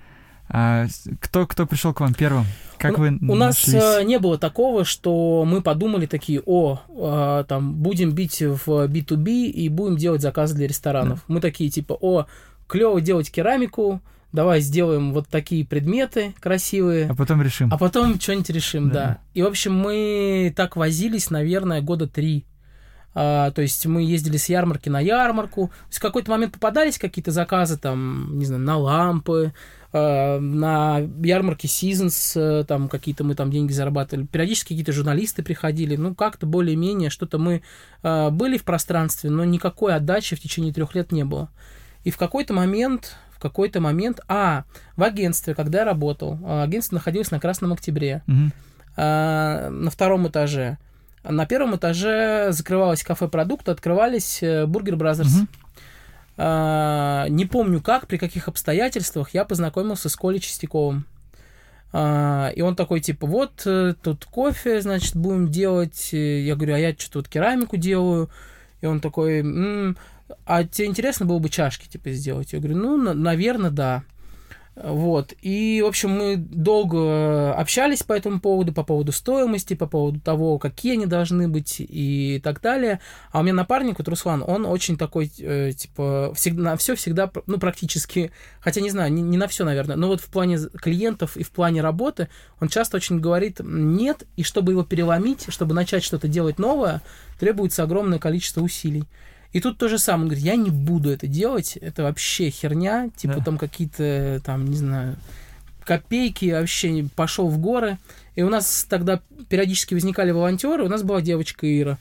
А 0.49 0.85
кто, 1.19 1.45
кто 1.45 1.65
пришел 1.65 1.93
к 1.93 1.99
вам 1.99 2.13
первым? 2.13 2.45
Как 2.77 2.97
у, 2.97 3.01
вы 3.01 3.17
у 3.21 3.35
нас 3.35 3.65
нашлись? 3.67 3.83
э, 3.83 4.03
не 4.03 4.19
было 4.19 4.37
такого, 4.37 4.85
что 4.85 5.43
мы 5.45 5.61
подумали 5.61 6.05
такие, 6.05 6.41
о, 6.45 6.79
э, 6.87 7.43
там, 7.47 7.73
будем 7.75 8.11
бить 8.11 8.41
в 8.41 8.85
B2B 8.85 9.47
и 9.47 9.67
будем 9.69 9.97
делать 9.97 10.21
заказы 10.21 10.55
для 10.55 10.67
ресторанов. 10.67 11.23
Мы 11.27 11.41
такие, 11.41 11.69
типа, 11.69 11.97
о, 11.99 12.27
клево 12.67 13.01
делать 13.01 13.31
керамику, 13.31 14.01
давай 14.31 14.61
сделаем 14.61 15.11
вот 15.13 15.27
такие 15.27 15.65
предметы 15.65 16.33
красивые. 16.39 17.09
А 17.09 17.15
потом 17.15 17.41
решим. 17.41 17.69
А 17.73 17.77
потом 17.77 18.19
что-нибудь 18.19 18.49
решим, 18.51 18.89
Да. 18.89 18.93
да. 18.93 19.17
И, 19.33 19.41
в 19.41 19.47
общем, 19.47 19.73
мы 19.73 20.53
так 20.55 20.75
возились, 20.75 21.29
наверное, 21.29 21.81
года 21.81 22.07
три. 22.07 22.45
А, 23.19 23.49
то 23.49 23.63
есть 23.63 23.85
мы 23.87 24.03
ездили 24.03 24.37
с 24.37 24.47
ярмарки 24.47 24.89
на 24.89 24.99
ярмарку. 24.99 25.67
То 25.69 25.87
есть 25.87 25.97
в 25.97 26.01
какой-то 26.01 26.29
момент 26.29 26.53
попадались 26.53 26.99
какие-то 26.99 27.31
заказы, 27.31 27.77
там, 27.77 28.37
не 28.37 28.45
знаю, 28.45 28.61
на 28.61 28.77
лампы, 28.77 29.53
на 30.39 30.99
ярмарке 31.23 31.67
Seasons, 31.67 32.39
э, 32.39 32.63
там 32.65 32.87
какие-то 32.89 33.23
мы 33.23 33.35
там 33.35 33.51
деньги 33.51 33.71
зарабатывали. 33.71 34.25
Периодически 34.25 34.69
какие-то 34.69 34.91
журналисты 34.91 35.43
приходили. 35.43 35.95
Ну, 35.95 36.15
как-то 36.15 36.45
более-менее 36.45 37.09
что-то 37.09 37.37
мы 37.37 37.61
а, 38.03 38.29
были 38.29 38.57
в 38.57 38.63
пространстве, 38.63 39.29
но 39.29 39.43
никакой 39.45 39.95
отдачи 39.95 40.35
в 40.35 40.39
течение 40.39 40.73
трех 40.73 40.95
лет 40.95 41.11
не 41.11 41.23
было. 41.25 41.49
И 42.03 42.11
в 42.11 42.17
какой-то 42.17 42.53
момент, 42.53 43.15
в 43.35 43.39
какой-то 43.39 43.81
момент, 43.81 44.19
а, 44.27 44.63
в 44.95 45.03
агентстве, 45.03 45.53
когда 45.55 45.79
я 45.79 45.85
работал, 45.85 46.39
агентство 46.63 46.95
находилось 46.95 47.31
на 47.31 47.39
Красном 47.39 47.73
Октябре, 47.73 48.23
Мгм. 48.27 48.51
а, 48.95 49.69
на 49.69 49.89
втором 49.91 50.27
этаже. 50.27 50.77
На 51.23 51.45
первом 51.45 51.75
этаже 51.75 52.51
закрывалось 52.51 53.03
кафе 53.03 53.27
продукты, 53.27 53.71
открывались 53.71 54.41
э, 54.41 54.65
Burger 54.65 54.95
Brothers. 54.95 55.35
Мгм. 55.35 55.47
А, 56.37 57.27
не 57.29 57.45
помню 57.45 57.81
как, 57.81 58.07
при 58.07 58.17
каких 58.17 58.47
обстоятельствах 58.47 59.33
я 59.33 59.43
познакомился 59.43 60.09
с 60.09 60.15
Колей 60.15 60.39
Чистяковым. 60.39 61.05
А, 61.93 62.51
и 62.55 62.61
он 62.61 62.75
такой, 62.75 62.99
типа, 62.99 63.25
вот 63.25 63.63
э, 63.65 63.95
тут 64.01 64.25
кофе, 64.25 64.81
значит, 64.81 65.15
будем 65.15 65.49
делать. 65.49 66.09
Я 66.11 66.55
говорю, 66.55 66.75
а 66.75 66.79
я 66.79 66.93
что-то 66.93 67.19
вот 67.19 67.29
керамику 67.29 67.77
делаю. 67.77 68.29
И 68.81 68.85
он 68.85 68.99
такой, 68.99 69.39
м-м, 69.39 69.97
а 70.45 70.63
тебе 70.63 70.87
интересно 70.87 71.25
было 71.25 71.39
бы 71.39 71.49
чашки, 71.49 71.87
типа, 71.87 72.11
сделать? 72.11 72.53
Я 72.53 72.59
говорю, 72.59 72.77
ну, 72.77 73.13
наверное, 73.13 73.71
да. 73.71 74.03
Вот. 74.83 75.33
И, 75.41 75.81
в 75.83 75.87
общем, 75.87 76.11
мы 76.11 76.35
долго 76.37 77.51
общались 77.55 78.03
по 78.03 78.13
этому 78.13 78.39
поводу, 78.39 78.73
по 78.73 78.83
поводу 78.83 79.11
стоимости, 79.11 79.73
по 79.73 79.87
поводу 79.87 80.19
того, 80.19 80.59
какие 80.59 80.93
они 80.93 81.07
должны 81.07 81.47
быть 81.47 81.77
и 81.79 82.39
так 82.43 82.61
далее. 82.61 82.99
А 83.31 83.39
у 83.39 83.43
меня 83.43 83.55
напарник, 83.55 83.97
вот 83.97 84.07
Руслан, 84.07 84.43
он 84.45 84.67
очень 84.67 84.95
такой, 84.95 85.31
э, 85.39 85.71
типа, 85.75 86.31
всегда, 86.35 86.61
на 86.61 86.77
все 86.77 86.95
всегда, 86.95 87.31
ну, 87.47 87.57
практически, 87.57 88.31
хотя 88.59 88.81
не 88.81 88.91
знаю, 88.91 89.11
не, 89.11 89.23
не 89.23 89.37
на 89.37 89.47
все, 89.47 89.65
наверное, 89.65 89.95
но 89.95 90.09
вот 90.09 90.21
в 90.21 90.29
плане 90.29 90.59
клиентов 90.79 91.37
и 91.37 91.43
в 91.43 91.49
плане 91.49 91.81
работы 91.81 92.27
он 92.59 92.67
часто 92.67 92.97
очень 92.97 93.19
говорит 93.19 93.59
нет, 93.63 94.27
и 94.35 94.43
чтобы 94.43 94.73
его 94.73 94.83
переломить, 94.83 95.45
чтобы 95.49 95.73
начать 95.73 96.03
что-то 96.03 96.27
делать 96.27 96.59
новое, 96.59 97.01
требуется 97.39 97.81
огромное 97.81 98.19
количество 98.19 98.61
усилий. 98.61 99.05
И 99.57 99.59
тут 99.59 99.79
то 99.79 99.87
же 99.89 99.97
самое. 99.97 100.21
Он 100.21 100.27
говорит, 100.27 100.45
я 100.45 100.55
не 100.55 100.69
буду 100.69 101.09
это 101.09 101.25
делать, 101.25 101.77
это 101.77 102.03
вообще 102.03 102.51
херня, 102.51 103.09
типа 103.15 103.37
да. 103.37 103.43
там 103.43 103.57
какие-то, 103.57 104.39
там, 104.45 104.65
не 104.65 104.75
знаю, 104.75 105.15
копейки, 105.83 106.51
вообще 106.51 107.07
пошел 107.15 107.47
в 107.49 107.57
горы. 107.57 107.97
И 108.35 108.43
у 108.43 108.49
нас 108.49 108.85
тогда 108.87 109.19
периодически 109.49 109.95
возникали 109.95 110.29
волонтеры, 110.29 110.83
у 110.83 110.89
нас 110.89 111.01
была 111.01 111.21
девочка 111.21 111.65
Ира. 111.65 111.97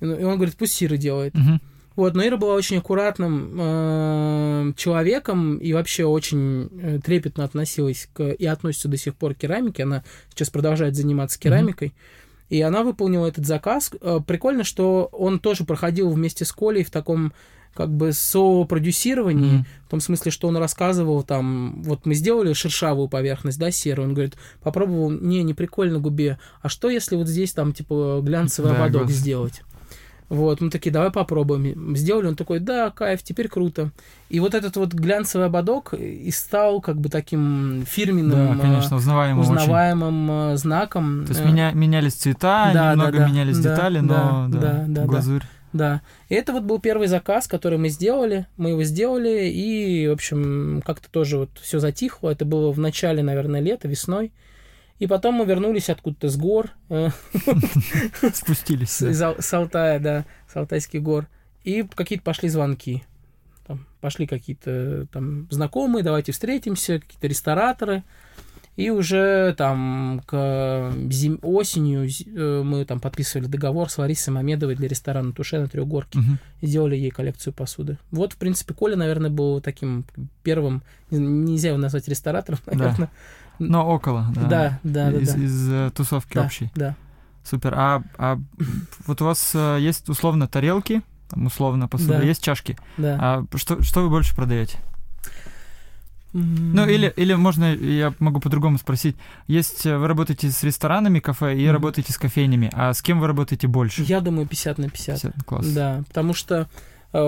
И 0.00 0.04
он 0.04 0.34
говорит, 0.34 0.56
пусть 0.56 0.82
Ира 0.82 0.96
делает. 0.96 1.36
Угу. 1.36 1.60
Вот, 1.94 2.14
но 2.16 2.26
Ира 2.26 2.38
была 2.38 2.54
очень 2.54 2.78
аккуратным 2.78 3.52
э, 3.56 4.72
человеком 4.76 5.58
и 5.58 5.72
вообще 5.74 6.06
очень 6.06 6.68
э, 6.72 6.98
трепетно 6.98 7.44
относилась 7.44 8.08
к 8.14 8.32
и 8.32 8.46
относится 8.46 8.88
до 8.88 8.96
сих 8.96 9.14
пор 9.14 9.34
к 9.34 9.38
керамике. 9.38 9.84
Она 9.84 10.02
сейчас 10.30 10.50
продолжает 10.50 10.96
заниматься 10.96 11.38
керамикой. 11.38 11.88
Mm-hmm. 11.88 12.25
И 12.48 12.60
она 12.60 12.82
выполнила 12.82 13.26
этот 13.26 13.46
заказ. 13.46 13.90
Э, 14.00 14.20
прикольно, 14.26 14.64
что 14.64 15.08
он 15.12 15.38
тоже 15.38 15.64
проходил 15.64 16.10
вместе 16.10 16.44
с 16.44 16.52
Колей 16.52 16.84
в 16.84 16.90
таком 16.90 17.32
как 17.76 17.90
бы 17.90 18.12
сопродюсировании, 18.12 19.60
mm-hmm. 19.60 19.86
в 19.86 19.90
том 19.90 20.00
смысле, 20.00 20.32
что 20.32 20.48
он 20.48 20.56
рассказывал 20.56 21.22
там, 21.22 21.82
вот 21.82 22.06
мы 22.06 22.14
сделали 22.14 22.54
шершавую 22.54 23.08
поверхность, 23.08 23.58
да, 23.58 23.70
серую, 23.70 24.08
он 24.08 24.14
говорит, 24.14 24.36
попробовал, 24.62 25.10
не, 25.10 25.42
не 25.42 25.52
прикольно 25.52 25.98
губе, 25.98 26.38
а 26.62 26.70
что 26.70 26.88
если 26.88 27.16
вот 27.16 27.28
здесь 27.28 27.52
там, 27.52 27.74
типа, 27.74 28.20
глянцевый 28.22 28.72
да, 28.72 28.78
ободок 28.78 29.10
сделать? 29.10 29.62
Вот, 30.28 30.60
мы 30.60 30.70
такие, 30.70 30.90
давай 30.90 31.10
попробуем. 31.10 31.96
Сделали, 31.96 32.26
он 32.26 32.36
такой, 32.36 32.58
да, 32.58 32.90
кайф, 32.90 33.22
теперь 33.22 33.48
круто. 33.48 33.92
И 34.28 34.40
вот 34.40 34.54
этот 34.54 34.76
вот 34.76 34.92
глянцевый 34.92 35.46
ободок 35.46 35.94
и 35.94 36.30
стал 36.32 36.80
как 36.80 37.00
бы 37.00 37.08
таким 37.08 37.84
фирменным, 37.86 38.56
да, 38.56 38.62
конечно, 38.62 38.96
узнаваемым, 38.96 39.40
узнаваемым 39.40 40.30
очень. 40.30 40.54
Э, 40.54 40.56
знаком. 40.56 41.26
То 41.26 41.32
есть 41.32 41.44
меня, 41.44 41.70
менялись 41.72 42.14
цвета, 42.14 42.70
да, 42.74 42.92
немного 42.92 43.18
да, 43.18 43.28
менялись 43.28 43.58
да, 43.58 43.74
детали, 43.74 44.00
но 44.00 44.48
да, 44.48 44.60
да, 44.60 44.84
да, 44.88 45.04
глазурь. 45.04 45.44
Да. 45.72 46.00
И 46.28 46.34
это 46.34 46.52
вот 46.52 46.62
был 46.62 46.80
первый 46.80 47.06
заказ, 47.06 47.46
который 47.46 47.78
мы 47.78 47.88
сделали. 47.88 48.46
Мы 48.56 48.70
его 48.70 48.82
сделали, 48.82 49.48
и, 49.48 50.08
в 50.08 50.12
общем, 50.12 50.82
как-то 50.84 51.10
тоже 51.10 51.38
вот 51.38 51.50
все 51.60 51.78
затихло. 51.78 52.30
Это 52.30 52.44
было 52.44 52.72
в 52.72 52.78
начале, 52.78 53.22
наверное, 53.22 53.60
лета, 53.60 53.86
весной. 53.86 54.32
И 54.98 55.06
потом 55.06 55.34
мы 55.34 55.44
вернулись 55.44 55.90
откуда-то 55.90 56.28
с 56.28 56.36
гор. 56.36 56.70
Э, 56.88 57.10
Спустились. 58.34 59.02
С 59.02 59.54
Алтая, 59.54 60.00
да, 60.00 60.24
с 60.50 60.56
Алтайских 60.56 61.02
гор. 61.02 61.28
И 61.64 61.82
какие-то 61.82 62.24
пошли 62.24 62.48
звонки. 62.48 63.04
Там 63.66 63.86
пошли 64.00 64.26
какие-то 64.26 65.06
там 65.12 65.48
знакомые, 65.50 66.02
давайте 66.02 66.32
встретимся, 66.32 67.00
какие-то 67.00 67.26
рестораторы. 67.26 68.04
И 68.76 68.90
уже 68.90 69.54
там 69.56 70.20
к 70.26 70.92
зим... 71.10 71.38
осенью 71.42 72.08
э, 72.08 72.62
мы 72.62 72.84
там 72.84 73.00
подписывали 73.00 73.46
договор 73.46 73.90
с 73.90 73.96
Ларисой 73.96 74.34
Мамедовой 74.34 74.76
для 74.76 74.86
ресторана 74.86 75.32
Туше 75.32 75.58
на 75.58 75.66
Трехгорке 75.66 76.18
угу. 76.18 76.28
и 76.60 76.66
сделали 76.66 76.94
ей 76.94 77.10
коллекцию 77.10 77.54
посуды. 77.54 77.96
Вот, 78.10 78.34
в 78.34 78.36
принципе, 78.36 78.74
Коля, 78.74 78.96
наверное, 78.96 79.30
был 79.30 79.62
таким 79.62 80.04
первым, 80.42 80.82
нельзя 81.10 81.70
его 81.70 81.78
назвать 81.78 82.06
ресторатором, 82.06 82.60
наверное, 82.66 82.96
да. 82.96 83.10
Но 83.58 83.88
около, 83.88 84.26
да. 84.34 84.78
Да, 84.82 85.10
да, 85.10 85.10
из, 85.12 85.32
да. 85.32 85.40
Из, 85.40 85.68
из 85.68 85.92
тусовки 85.92 86.34
да, 86.34 86.44
общей. 86.44 86.70
Да. 86.74 86.94
Супер. 87.42 87.74
А, 87.76 88.02
а 88.18 88.38
вот 89.06 89.22
у 89.22 89.24
вас 89.24 89.52
э, 89.54 89.78
есть 89.80 90.08
условно 90.08 90.48
тарелки, 90.48 91.02
условно 91.34 91.88
посуда, 91.88 92.18
да. 92.18 92.22
есть 92.22 92.42
чашки. 92.42 92.76
Да. 92.96 93.16
А 93.20 93.56
что, 93.56 93.82
что 93.82 94.02
вы 94.02 94.10
больше 94.10 94.34
продаете? 94.34 94.78
Ну, 96.36 96.86
или, 96.86 97.12
или 97.16 97.34
можно, 97.34 97.74
я 97.74 98.12
могу 98.18 98.40
по-другому 98.40 98.76
спросить. 98.78 99.16
Есть, 99.46 99.86
э, 99.86 99.96
вы 99.96 100.06
работаете 100.06 100.50
с 100.50 100.62
ресторанами, 100.62 101.18
кафе, 101.18 101.56
и 101.56 101.60
mm-hmm. 101.60 101.72
работаете 101.72 102.12
с 102.12 102.18
кофейнями. 102.18 102.70
А 102.74 102.92
с 102.92 103.00
кем 103.00 103.20
вы 103.20 103.26
работаете 103.26 103.68
больше? 103.68 104.02
Я 104.02 104.20
думаю, 104.20 104.46
50 104.46 104.78
на 104.78 104.90
50. 104.90 105.22
50 105.22 105.44
класс. 105.44 105.66
Да, 105.66 106.04
потому 106.08 106.34
что 106.34 106.68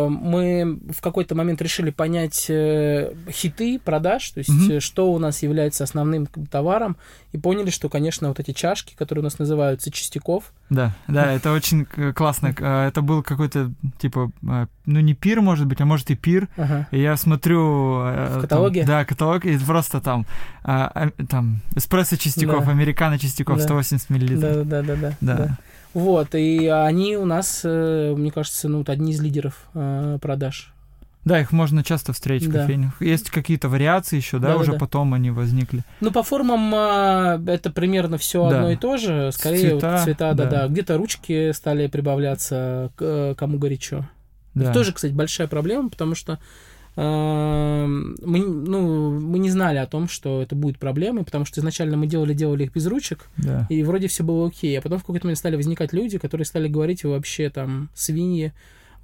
мы 0.09 0.78
в 0.90 1.00
какой-то 1.00 1.35
момент 1.35 1.62
решили 1.62 1.90
понять 1.90 2.47
э, 2.49 3.12
хиты 3.30 3.78
продаж, 3.78 4.28
то 4.30 4.38
есть 4.38 4.50
mm-hmm. 4.50 4.80
что 4.80 5.12
у 5.12 5.18
нас 5.18 5.42
является 5.42 5.85
основным 5.85 6.26
товаром, 6.26 6.97
и 7.33 7.38
поняли, 7.38 7.71
что, 7.71 7.88
конечно, 7.88 8.28
вот 8.28 8.40
эти 8.40 8.52
чашки, 8.52 8.95
которые 8.97 9.23
у 9.23 9.25
нас 9.25 9.38
называются 9.38 9.90
частяков. 9.90 10.52
Да, 10.71 10.95
да, 11.07 11.33
это 11.35 11.52
очень 11.52 11.85
классно. 12.12 12.49
Это 12.49 13.02
был 13.02 13.23
какой-то, 13.23 13.71
типа, 13.99 14.30
ну 14.42 15.00
не 15.00 15.14
пир, 15.14 15.40
может 15.40 15.66
быть, 15.66 15.80
а 15.80 15.85
может 15.85 16.11
и 16.11 16.16
пир. 16.16 16.49
Ага. 16.57 16.88
И 16.90 17.00
я 17.00 17.16
смотрю... 17.16 18.00
В 18.00 18.40
каталоге? 18.40 18.80
Там, 18.80 18.88
да, 18.88 19.04
каталог, 19.04 19.45
и 19.45 19.57
просто 19.59 20.00
там, 20.00 20.26
там 20.62 21.61
эспрессо 21.75 22.16
частяков, 22.16 22.66
да. 22.66 22.71
американо 22.73 23.18
частяков, 23.18 23.59
да. 23.59 23.64
180 23.64 24.11
миллилитров. 24.11 24.68
Да, 24.68 24.83
да, 24.83 24.83
да, 24.83 24.97
да. 24.97 25.16
да. 25.21 25.37
да. 25.37 25.59
Вот, 25.95 26.35
и 26.35 26.66
они 26.66 27.16
у 27.16 27.25
нас, 27.25 27.62
э, 27.64 28.14
мне 28.16 28.30
кажется, 28.30 28.68
ну, 28.68 28.78
вот 28.78 28.88
одни 28.88 29.12
из 29.12 29.21
лидеров 29.21 29.68
э, 29.75 30.18
продаж. 30.21 30.73
Да, 31.25 31.40
их 31.40 31.52
можно 31.52 31.85
часто 31.85 32.12
встретить 32.12 32.50
да. 32.50 32.61
в 32.61 32.62
кофейнях. 32.62 33.02
Есть 33.02 33.30
какие-то 33.30 33.68
вариации 33.68 34.16
еще, 34.16 34.38
да, 34.38 34.49
да 34.49 34.57
уже 34.57 34.73
да. 34.73 34.78
потом 34.78 35.12
они 35.12 35.30
возникли. 35.30 35.83
Ну, 36.00 36.11
по 36.11 36.23
формам 36.23 36.73
а, 36.75 37.40
это 37.47 37.71
примерно 37.71 38.16
все 38.16 38.49
да. 38.49 38.57
одно 38.57 38.71
и 38.71 38.76
то 38.76 38.97
же. 38.97 39.30
Скорее, 39.33 39.71
цвета, 39.71 39.92
вот 39.92 40.00
цвета 40.04 40.35
да, 40.35 40.45
да. 40.45 40.50
да. 40.50 40.68
Где-то 40.68 40.97
ручки 40.97 41.52
стали 41.52 41.87
прибавляться, 41.87 42.90
э, 42.99 43.35
кому 43.37 43.59
горячо. 43.59 44.09
Да. 44.54 44.64
Это 44.64 44.73
тоже, 44.73 44.92
кстати, 44.92 45.12
большая 45.12 45.49
проблема, 45.49 45.90
потому 45.90 46.14
что 46.14 46.38
мы, 47.00 48.40
ну, 48.40 49.21
мы 49.21 49.38
не 49.38 49.50
знали 49.50 49.78
о 49.78 49.87
том, 49.87 50.09
что 50.09 50.43
это 50.43 50.57
будет 50.57 50.78
проблемой, 50.78 51.25
потому 51.25 51.45
что 51.45 51.61
изначально 51.61 51.97
мы 51.97 52.09
делали, 52.09 52.35
делали 52.35 52.64
их 52.64 52.73
без 52.73 52.87
ручек, 52.87 53.28
да. 53.37 53.67
и 53.71 53.85
вроде 53.85 54.09
все 54.09 54.25
было 54.25 54.49
окей. 54.49 54.76
А 54.76 54.83
потом 54.83 54.99
в 54.99 55.02
какой-то 55.02 55.26
момент 55.26 55.38
стали 55.38 55.55
возникать 55.55 55.93
люди, 55.93 56.19
которые 56.19 56.45
стали 56.45 56.67
говорить, 56.67 57.05
вы 57.05 57.11
вообще 57.11 57.50
там 57.50 57.88
свиньи, 57.95 58.52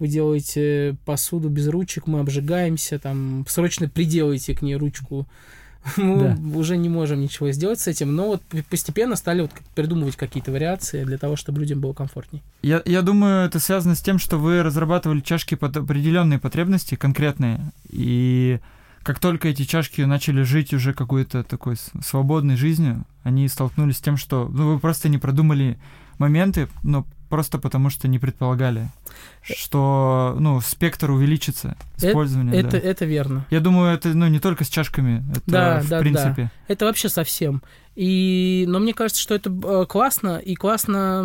вы 0.00 0.08
делаете 0.08 0.96
посуду 1.04 1.48
без 1.48 1.68
ручек, 1.68 2.08
мы 2.08 2.18
обжигаемся, 2.18 2.98
там 2.98 3.44
срочно 3.48 3.88
приделайте 3.88 4.56
к 4.56 4.62
ней 4.62 4.74
ручку 4.74 5.28
мы 5.96 6.36
да. 6.36 6.58
уже 6.58 6.76
не 6.76 6.88
можем 6.88 7.20
ничего 7.20 7.50
сделать 7.52 7.80
с 7.80 7.86
этим, 7.86 8.14
но 8.14 8.26
вот 8.26 8.42
постепенно 8.70 9.16
стали 9.16 9.42
вот 9.42 9.50
придумывать 9.74 10.16
какие-то 10.16 10.52
вариации 10.52 11.04
для 11.04 11.18
того, 11.18 11.36
чтобы 11.36 11.60
людям 11.60 11.80
было 11.80 11.92
комфортней. 11.92 12.42
Я, 12.62 12.82
я 12.84 13.02
думаю, 13.02 13.46
это 13.46 13.58
связано 13.58 13.94
с 13.94 14.00
тем, 14.00 14.18
что 14.18 14.38
вы 14.38 14.62
разрабатывали 14.62 15.20
чашки 15.20 15.54
под 15.54 15.76
определенные 15.76 16.38
потребности, 16.38 16.94
конкретные, 16.94 17.60
и 17.90 18.60
как 19.02 19.18
только 19.18 19.48
эти 19.48 19.64
чашки 19.64 20.00
начали 20.00 20.42
жить 20.42 20.72
уже 20.72 20.94
какой-то 20.94 21.44
такой 21.44 21.76
свободной 22.02 22.56
жизнью, 22.56 23.04
они 23.22 23.46
столкнулись 23.48 23.98
с 23.98 24.00
тем, 24.00 24.16
что 24.16 24.48
ну, 24.50 24.72
вы 24.72 24.78
просто 24.78 25.10
не 25.10 25.18
продумали 25.18 25.78
моменты, 26.18 26.68
но 26.82 27.06
просто 27.28 27.58
потому 27.58 27.90
что 27.90 28.08
не 28.08 28.18
предполагали, 28.18 28.88
что 29.42 30.36
ну, 30.38 30.60
спектр 30.60 31.10
увеличится 31.10 31.76
использование. 31.96 32.54
Это, 32.54 32.70
да. 32.70 32.78
это, 32.78 32.86
это 32.88 33.04
верно. 33.04 33.46
Я 33.50 33.60
думаю, 33.60 33.94
это 33.94 34.08
ну, 34.10 34.28
не 34.28 34.40
только 34.40 34.64
с 34.64 34.68
чашками, 34.68 35.24
это 35.30 35.42
да, 35.46 35.80
в 35.80 35.88
да, 35.88 35.98
принципе. 36.00 36.42
Да. 36.44 36.50
Это 36.68 36.84
вообще 36.86 37.08
совсем. 37.08 37.62
И, 37.94 38.64
но 38.68 38.80
мне 38.80 38.92
кажется, 38.92 39.22
что 39.22 39.34
это 39.34 39.50
э, 39.50 39.86
классно, 39.86 40.38
и 40.38 40.54
классно 40.56 41.24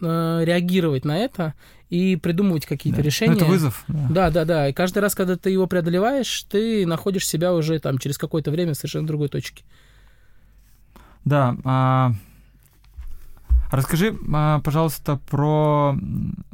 э, 0.00 0.40
реагировать 0.44 1.04
на 1.04 1.16
это 1.16 1.54
и 1.88 2.16
придумывать 2.16 2.66
какие-то 2.66 2.98
да. 3.00 3.04
решения. 3.04 3.32
Ну, 3.32 3.36
это 3.36 3.46
вызов. 3.46 3.84
Да. 3.88 4.06
да, 4.10 4.30
да, 4.30 4.44
да. 4.44 4.68
И 4.68 4.72
каждый 4.72 4.98
раз, 4.98 5.14
когда 5.14 5.36
ты 5.36 5.50
его 5.50 5.66
преодолеваешь, 5.66 6.44
ты 6.48 6.86
находишь 6.86 7.26
себя 7.26 7.52
уже 7.52 7.78
там 7.80 7.98
через 7.98 8.18
какое-то 8.18 8.50
время 8.50 8.74
в 8.74 8.76
совершенно 8.76 9.06
другой 9.06 9.28
точке. 9.28 9.64
Да. 11.24 11.56
А 11.64 12.12
Расскажи, 13.70 14.16
а, 14.32 14.60
пожалуйста, 14.60 15.16
про... 15.30 15.96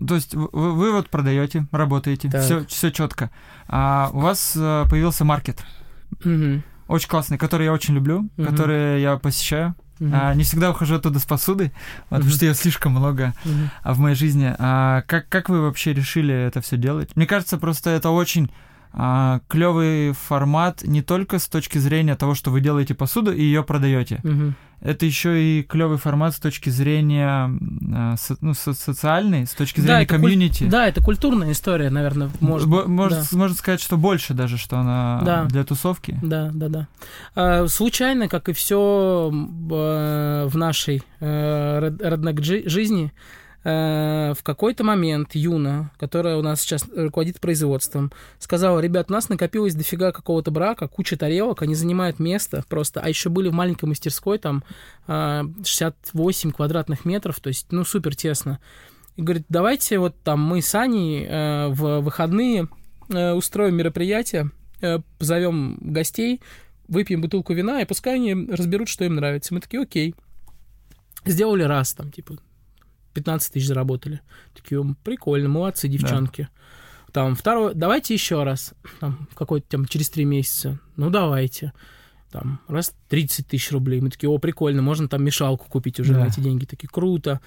То 0.07 0.15
есть 0.15 0.35
вы, 0.35 0.73
вы 0.73 0.93
вот 0.93 1.09
продаете, 1.09 1.67
работаете, 1.73 2.29
все, 2.29 2.65
все 2.67 2.91
четко. 2.91 3.31
А 3.69 4.11
у 4.13 4.21
вас 4.21 4.53
э, 4.55 4.85
появился 4.91 5.25
маркет. 5.25 5.65
Угу. 6.25 6.63
Очень 6.89 7.09
классный, 7.09 7.39
который 7.39 7.65
я 7.65 7.73
очень 7.73 7.95
люблю, 7.95 8.29
угу. 8.37 8.47
который 8.47 9.01
я 9.01 9.17
посещаю. 9.17 9.75
Uh-huh. 9.99 10.11
А, 10.13 10.35
не 10.35 10.45
всегда 10.45 10.71
ухожу 10.71 10.97
оттуда 10.97 11.19
с 11.19 11.25
uh-huh. 11.25 11.71
потому 12.11 12.31
что 12.31 12.45
ее 12.45 12.55
слишком 12.55 12.93
много 12.93 13.33
uh-huh. 13.45 13.69
а, 13.83 13.95
в 13.95 13.99
моей 13.99 14.15
жизни. 14.15 14.55
А 14.59 15.03
как, 15.07 15.27
как 15.31 15.49
вы 15.49 15.63
вообще 15.63 15.95
решили 15.95 16.35
это 16.35 16.61
все 16.61 16.77
делать? 16.77 17.17
Мне 17.17 17.27
кажется, 17.27 17.57
просто 17.57 17.89
это 17.89 18.11
очень 18.11 18.51
а, 18.97 19.41
клевый 19.49 20.13
формат 20.13 20.83
не 20.83 21.03
только 21.03 21.39
с 21.39 21.49
точки 21.49 21.79
зрения 21.79 22.17
того, 22.17 22.35
что 22.35 22.51
вы 22.51 22.61
делаете 22.61 22.95
посуду 22.95 23.33
и 23.33 23.43
ее 23.43 23.63
продаете. 23.63 24.21
Мгм. 24.23 24.55
Это 24.81 25.07
еще 25.07 25.43
и 25.43 25.63
клевый 25.63 25.97
формат 25.99 26.35
с 26.35 26.39
точки 26.39 26.69
зрения 26.71 27.51
а, 27.95 28.15
со- 28.17 28.37
ну, 28.41 28.55
со- 28.55 28.73
социальной, 28.75 29.47
с 29.47 29.51
точки 29.53 29.81
Да, 29.81 29.87
зрения 29.87 30.07
куль- 30.07 30.21
комьюнити. 30.23 30.65
Да, 30.65 30.87
это 30.87 31.03
культурная 31.03 31.53
история, 31.53 31.91
наверное, 31.91 32.31
может 32.41 32.69
Бо- 32.69 32.87
может, 32.87 33.31
да. 33.31 33.37
можно 33.39 33.57
сказать, 33.57 33.81
что 33.81 33.97
больше 33.97 34.33
даже, 34.35 34.57
что 34.59 34.79
она 34.79 35.21
Да. 35.25 35.45
для 35.45 35.65
тусовки. 35.65 36.19
Да, 36.23 36.51
да, 36.55 36.69
да. 36.69 36.89
А, 37.35 37.67
Случайно, 37.69 38.29
как 38.29 38.49
и 38.49 38.53
все 38.53 39.31
в 39.31 40.53
нашей 40.57 41.03
э, 41.21 41.91
жи- 42.43 42.69
жизни, 42.69 43.13
э, 43.67 44.35
в 44.39 44.43
какой-то 44.45 44.85
момент 44.85 45.35
Юна, 45.35 45.91
которая 45.99 46.37
у 46.37 46.43
нас 46.43 46.61
сейчас 46.61 46.85
руководит 46.95 47.41
производством, 47.41 48.13
сказала, 48.39 48.79
ребят, 48.79 49.07
у 49.11 49.13
нас 49.13 49.29
накопилось 49.29 49.75
дофига 49.75 50.13
какого-то 50.13 50.51
брака, 50.51 50.87
куча 50.87 51.17
тарелок, 51.17 51.63
они 51.63 51.75
занимают 51.75 52.21
место 52.21 52.65
просто, 52.69 53.01
а 53.01 53.09
еще 53.09 53.29
были 53.29 53.49
в 53.49 53.55
маленькой 53.55 53.87
мастерской, 53.87 54.39
там 54.39 54.63
э, 55.09 55.43
68 55.65 56.53
квадратных 56.53 57.05
метров, 57.05 57.41
то 57.41 57.49
есть, 57.49 57.67
ну, 57.73 57.85
супер 57.85 58.15
тесно. 58.15 58.61
И 59.17 59.23
говорит, 59.23 59.47
давайте 59.49 59.99
вот 59.99 60.15
там 60.23 60.41
мы 60.41 60.63
с 60.63 60.75
Аней 60.75 61.27
э, 61.27 61.69
в 61.69 62.01
выходные 62.01 62.69
э, 63.09 63.33
устроим 63.33 63.75
мероприятие, 63.75 64.51
э, 64.81 65.01
позовем 65.19 65.79
гостей, 65.81 66.41
выпьем 66.87 67.21
бутылку 67.21 67.53
вина, 67.53 67.81
и 67.81 67.85
пускай 67.85 68.15
они 68.15 68.35
разберут, 68.35 68.89
что 68.89 69.05
им 69.05 69.17
нравится. 69.17 69.55
Мы 69.55 69.61
такие, 69.61 69.83
окей. 69.83 70.15
Сделали 71.25 71.65
раз, 71.65 71.93
там, 71.95 72.13
типа, 72.13 72.37
15 73.17 73.53
тысяч 73.53 73.67
заработали. 73.67 74.21
Такие, 74.55 74.81
«М, 74.81 74.97
прикольно, 75.03 75.49
молодцы, 75.49 75.89
девчонки. 75.89 76.49
Там, 77.13 77.35
второй, 77.35 77.75
давайте 77.75 78.13
еще 78.15 78.43
раз, 78.45 78.75
там, 79.01 79.27
какой-то, 79.35 79.67
там, 79.69 79.87
через 79.87 80.11
три 80.11 80.25
месяца. 80.25 80.79
Ну, 80.97 81.09
давайте. 81.11 81.73
Там, 82.31 82.61
раз 82.69 82.95
30 83.09 83.47
тысяч 83.49 83.73
рублей. 83.73 84.01
Мы 84.03 84.11
такие, 84.11 84.29
о, 84.29 84.37
прикольно, 84.39 84.83
можно 84.83 85.09
там 85.09 85.25
мешалку 85.25 85.67
купить 85.69 85.99
уже 85.99 86.13
Да. 86.13 86.21
на 86.21 86.27
эти 86.27 86.41
деньги. 86.41 86.67
Такие, 86.67 86.89
круто. 86.89 87.41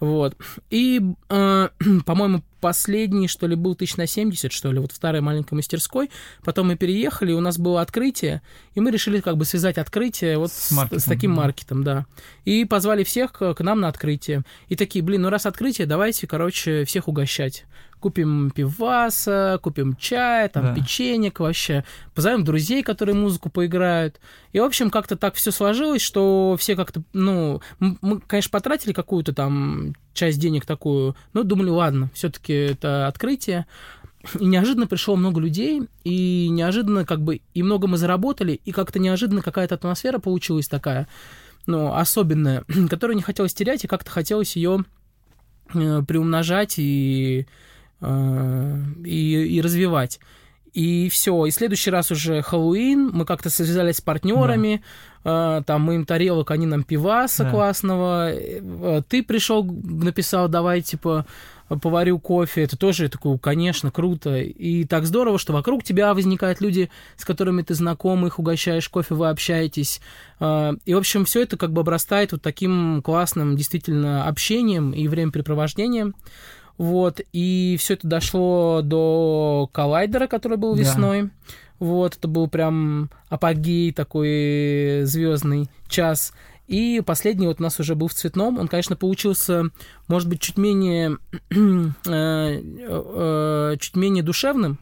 Вот. 0.00 0.36
И, 0.70 1.00
э, 1.28 1.68
по-моему, 2.06 2.42
последний, 2.62 3.26
что 3.28 3.46
ли, 3.48 3.56
был 3.56 3.74
тысяч 3.74 3.96
на 3.96 4.06
70, 4.06 4.52
что 4.52 4.72
ли, 4.72 4.78
вот 4.78 4.92
в 4.92 4.94
старой 4.96 5.20
маленькой 5.20 5.54
мастерской. 5.54 6.10
Потом 6.44 6.68
мы 6.68 6.76
переехали, 6.76 7.32
у 7.32 7.40
нас 7.40 7.58
было 7.58 7.82
открытие, 7.82 8.40
и 8.74 8.80
мы 8.80 8.90
решили 8.92 9.20
как 9.20 9.36
бы 9.36 9.44
связать 9.44 9.76
открытие 9.78 10.38
вот 10.38 10.52
С 10.52 10.70
маркетом, 10.70 11.00
с 11.00 11.04
таким 11.04 11.34
да. 11.34 11.40
маркетом, 11.42 11.84
да. 11.84 12.06
И 12.44 12.64
позвали 12.64 13.02
всех 13.04 13.32
к, 13.32 13.52
к 13.54 13.60
нам 13.60 13.80
на 13.80 13.88
открытие. 13.88 14.42
И 14.68 14.76
такие, 14.76 15.04
блин, 15.04 15.22
ну 15.22 15.28
раз 15.30 15.44
открытие, 15.44 15.86
давайте, 15.86 16.26
короче, 16.26 16.84
всех 16.84 17.08
угощать. 17.08 17.66
Купим 17.98 18.50
пиваса, 18.50 19.58
купим 19.62 19.94
чай, 19.96 20.48
там, 20.48 20.66
Да. 20.66 20.74
печенек 20.74 21.40
вообще. 21.40 21.84
Позовем 22.14 22.44
друзей, 22.44 22.82
которые 22.82 23.14
музыку 23.14 23.48
поиграют. 23.50 24.20
И, 24.52 24.60
в 24.60 24.64
общем, 24.64 24.90
как-то 24.90 25.16
так 25.16 25.34
все 25.34 25.50
сложилось, 25.50 26.02
что 26.02 26.56
все 26.58 26.76
как-то, 26.76 27.02
ну, 27.12 27.60
мы, 27.80 28.20
конечно, 28.20 28.50
потратили 28.50 28.92
какую-то 28.92 29.32
там 29.32 29.94
часть 30.12 30.38
денег 30.38 30.66
такую, 30.66 31.16
но 31.32 31.42
думали, 31.42 31.70
ладно, 31.70 32.10
все-таки 32.14 32.52
это 32.52 33.06
открытие. 33.06 33.66
И 34.38 34.44
неожиданно 34.44 34.86
пришло 34.86 35.16
много 35.16 35.40
людей, 35.40 35.82
и 36.04 36.48
неожиданно 36.48 37.04
как 37.04 37.22
бы 37.22 37.40
и 37.54 37.62
много 37.62 37.88
мы 37.88 37.96
заработали, 37.96 38.60
и 38.64 38.72
как-то 38.72 38.98
неожиданно 38.98 39.42
какая-то 39.42 39.74
атмосфера 39.74 40.18
получилась 40.18 40.68
такая, 40.68 41.08
ну, 41.66 41.92
особенная, 41.94 42.64
которую 42.90 43.16
не 43.16 43.22
хотелось 43.22 43.54
терять, 43.54 43.84
и 43.84 43.88
как-то 43.88 44.10
хотелось 44.10 44.56
ее 44.56 44.84
приумножать 45.72 46.74
и, 46.78 47.46
э, 48.00 48.82
и, 49.04 49.56
и 49.56 49.60
развивать. 49.60 50.20
И 50.74 51.08
все. 51.10 51.44
И 51.46 51.50
в 51.50 51.54
следующий 51.54 51.90
раз 51.90 52.10
уже 52.10 52.40
Хэллоуин. 52.42 53.10
Мы 53.12 53.24
как-то 53.24 53.50
связались 53.50 53.96
с 53.96 54.00
партнерами. 54.00 54.82
э, 55.24 55.62
Там 55.66 55.82
мы 55.82 55.94
им 55.96 56.04
тарелок, 56.06 56.50
они 56.50 56.66
нам 56.66 56.82
пиваса 56.82 57.44
Да. 57.44 57.50
классного. 57.50 58.30
Э, 58.32 59.02
Ты 59.08 59.22
пришел, 59.22 59.62
написал, 59.64 60.48
давай, 60.48 60.80
типа, 60.82 61.26
поварю 61.80 62.18
кофе. 62.18 62.62
Это 62.64 62.76
тоже 62.76 63.08
такое, 63.08 63.38
конечно, 63.38 63.90
круто. 63.90 64.38
И 64.38 64.84
так 64.84 65.04
здорово, 65.06 65.38
что 65.38 65.52
вокруг 65.52 65.84
тебя 65.84 66.12
возникают 66.14 66.60
люди, 66.60 66.90
с 67.16 67.24
которыми 67.24 67.62
ты 67.62 67.74
знаком, 67.74 68.26
их 68.26 68.38
угощаешь 68.38 68.88
кофе, 68.88 69.14
вы 69.14 69.28
общаетесь. 69.28 70.00
Э, 70.40 70.72
И, 70.86 70.94
в 70.94 70.98
общем, 70.98 71.24
все 71.24 71.42
это 71.42 71.56
как 71.56 71.72
бы 71.72 71.82
обрастает 71.82 72.32
вот 72.32 72.42
таким 72.42 73.02
классным 73.02 73.56
действительно 73.56 74.26
общением 74.26 74.90
и 74.92 75.06
времяпрепровождением. 75.06 76.14
Вот, 76.82 77.20
и 77.32 77.76
все 77.78 77.94
это 77.94 78.08
дошло 78.08 78.80
до 78.82 79.70
коллайдера, 79.72 80.26
который 80.26 80.58
был 80.58 80.74
Да. 80.74 80.80
весной. 80.82 81.30
Вот, 81.78 82.16
это 82.16 82.26
был 82.26 82.48
прям 82.48 83.08
апогей 83.28 83.92
такой 83.92 85.02
звездный 85.04 85.70
час. 85.86 86.32
И 86.66 87.00
последний 87.06 87.46
вот 87.46 87.60
у 87.60 87.62
нас 87.62 87.78
уже 87.78 87.94
был 87.94 88.08
в 88.08 88.14
цветном. 88.14 88.58
Он, 88.58 88.66
конечно, 88.66 88.96
получился, 88.96 89.66
может 90.08 90.28
быть, 90.28 90.40
чуть 90.40 90.58
менее, 90.58 91.18
э, 91.50 92.62
э, 92.84 93.76
чуть 93.78 93.94
менее 93.94 94.24
душевным, 94.24 94.80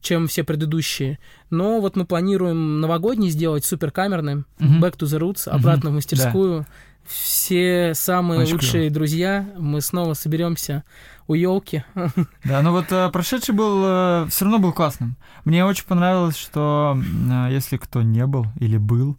чем 0.00 0.28
все 0.28 0.44
предыдущие. 0.44 1.18
Но 1.50 1.82
вот 1.82 1.96
мы 1.96 2.06
планируем 2.06 2.80
новогодний 2.80 3.28
сделать 3.28 3.66
суперкамерным, 3.66 4.46
Мгм. 4.58 4.82
back 4.82 4.96
to 4.96 5.04
the 5.06 5.18
roots, 5.18 5.50
обратно 5.50 5.90
в 5.90 5.92
да. 5.92 5.96
мастерскую. 5.96 6.66
Все 7.04 7.92
самые 7.94 8.42
Очень 8.42 8.52
лучшие 8.54 8.88
друзья, 8.90 9.50
мы 9.58 9.80
снова 9.80 10.14
соберемся 10.14 10.84
у 11.32 11.34
елки. 11.34 11.84
Да, 12.44 12.62
но 12.62 12.72
вот 12.72 12.92
э, 12.92 13.10
прошедший 13.10 13.54
был 13.54 14.28
все 14.28 14.44
равно 14.44 14.58
был 14.58 14.72
классным. 14.72 15.16
Мне 15.44 15.64
очень 15.64 15.86
понравилось, 15.86 16.36
что 16.36 16.96
э, 16.96 17.48
если 17.50 17.76
кто 17.76 18.02
не 18.02 18.26
был 18.26 18.46
или 18.60 18.76
был, 18.76 19.16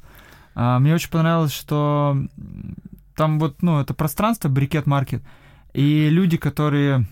а, 0.55 0.79
мне 0.79 0.93
очень 0.93 1.09
понравилось, 1.09 1.51
что 1.51 2.15
там 3.15 3.39
вот, 3.39 3.61
ну, 3.61 3.79
это 3.79 3.93
пространство, 3.93 4.49
брикет 4.49 4.85
маркет, 4.85 5.23
и 5.73 6.09
люди, 6.09 6.37
которые 6.37 7.07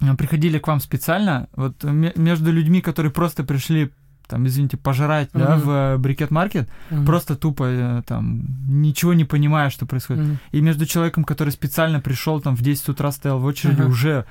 э, 0.00 0.14
приходили 0.16 0.58
к 0.58 0.68
вам 0.68 0.80
специально, 0.80 1.48
вот 1.54 1.82
между 1.82 2.52
людьми, 2.52 2.80
которые 2.80 3.12
просто 3.12 3.44
пришли 3.44 3.92
там, 4.26 4.46
извините, 4.46 4.76
пожрать, 4.76 5.28
да, 5.34 5.56
в 5.56 5.70
э, 5.70 5.98
брикет-маркет, 5.98 6.68
просто 7.06 7.36
тупо 7.36 7.64
э, 7.66 8.02
там 8.06 8.42
ничего 8.68 9.14
не 9.14 9.24
понимая, 9.24 9.70
что 9.70 9.86
происходит. 9.86 10.24
Мгм. 10.24 10.38
И 10.52 10.60
между 10.60 10.86
человеком, 10.86 11.24
который 11.24 11.50
специально 11.50 12.00
пришел 12.00 12.40
там 12.40 12.56
в 12.56 12.62
10 12.62 12.88
утра, 12.88 13.12
стоял 13.12 13.38
в 13.38 13.44
очереди 13.44 13.80
Ага. 13.82 13.90
уже 13.90 14.24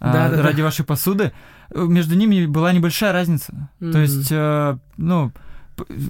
а, 0.00 0.30
ради 0.42 0.62
вашей 0.62 0.84
посуды, 0.84 1.32
между 1.74 2.16
ними 2.16 2.46
была 2.46 2.72
небольшая 2.72 3.12
разница. 3.12 3.68
То 3.78 3.86
Мгм. 3.86 4.00
есть, 4.00 4.28
э, 4.30 4.78
ну, 4.96 5.30